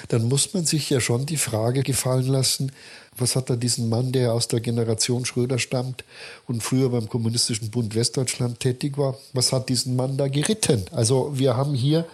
dann 0.09 0.29
muss 0.29 0.53
man 0.55 0.65
sich 0.65 0.89
ja 0.91 1.01
schon 1.01 1.27
die 1.27 1.37
Frage 1.37 1.83
gefallen 1.83 2.27
lassen, 2.27 2.73
was 3.17 3.37
hat 3.37 3.51
da 3.51 3.57
diesen 3.57 3.89
Mann, 3.89 4.13
der 4.13 4.33
aus 4.33 4.49
der 4.49 4.61
Generation 4.61 5.27
Schröder 5.27 5.59
stammt 5.59 6.05
und 6.47 6.63
früher 6.63 6.89
beim 6.89 7.09
Kommunistischen 7.09 7.71
Bund 7.71 7.95
Westdeutschland 7.95 8.61
tätig 8.61 8.97
war, 8.97 9.19
was 9.35 9.53
hat 9.53 9.69
diesen 9.69 9.97
Mann 9.97 10.17
da 10.17 10.29
geritten? 10.29 10.85
Also 10.93 11.33
wir 11.35 11.57
haben 11.57 11.75
hier 11.75 12.07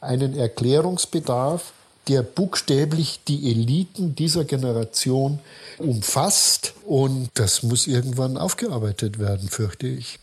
einen 0.00 0.36
Erklärungsbedarf, 0.36 1.72
der 2.08 2.22
buchstäblich 2.22 3.20
die 3.26 3.50
Eliten 3.50 4.14
dieser 4.14 4.44
Generation 4.44 5.38
umfasst. 5.78 6.74
Und 6.84 7.30
das 7.34 7.62
muss 7.62 7.86
irgendwann 7.86 8.36
aufgearbeitet 8.36 9.18
werden, 9.18 9.48
fürchte 9.48 9.86
ich. 9.86 10.18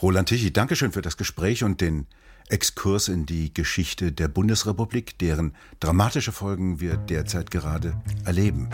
Roland 0.00 0.28
Tichy, 0.28 0.52
Dankeschön 0.52 0.92
für 0.92 1.02
das 1.02 1.16
Gespräch 1.16 1.62
und 1.62 1.80
den 1.80 2.06
Exkurs 2.48 3.08
in 3.08 3.26
die 3.26 3.54
Geschichte 3.54 4.12
der 4.12 4.28
Bundesrepublik, 4.28 5.18
deren 5.18 5.54
dramatische 5.80 6.32
Folgen 6.32 6.80
wir 6.80 6.96
derzeit 6.96 7.50
gerade 7.50 7.94
erleben. 8.24 8.68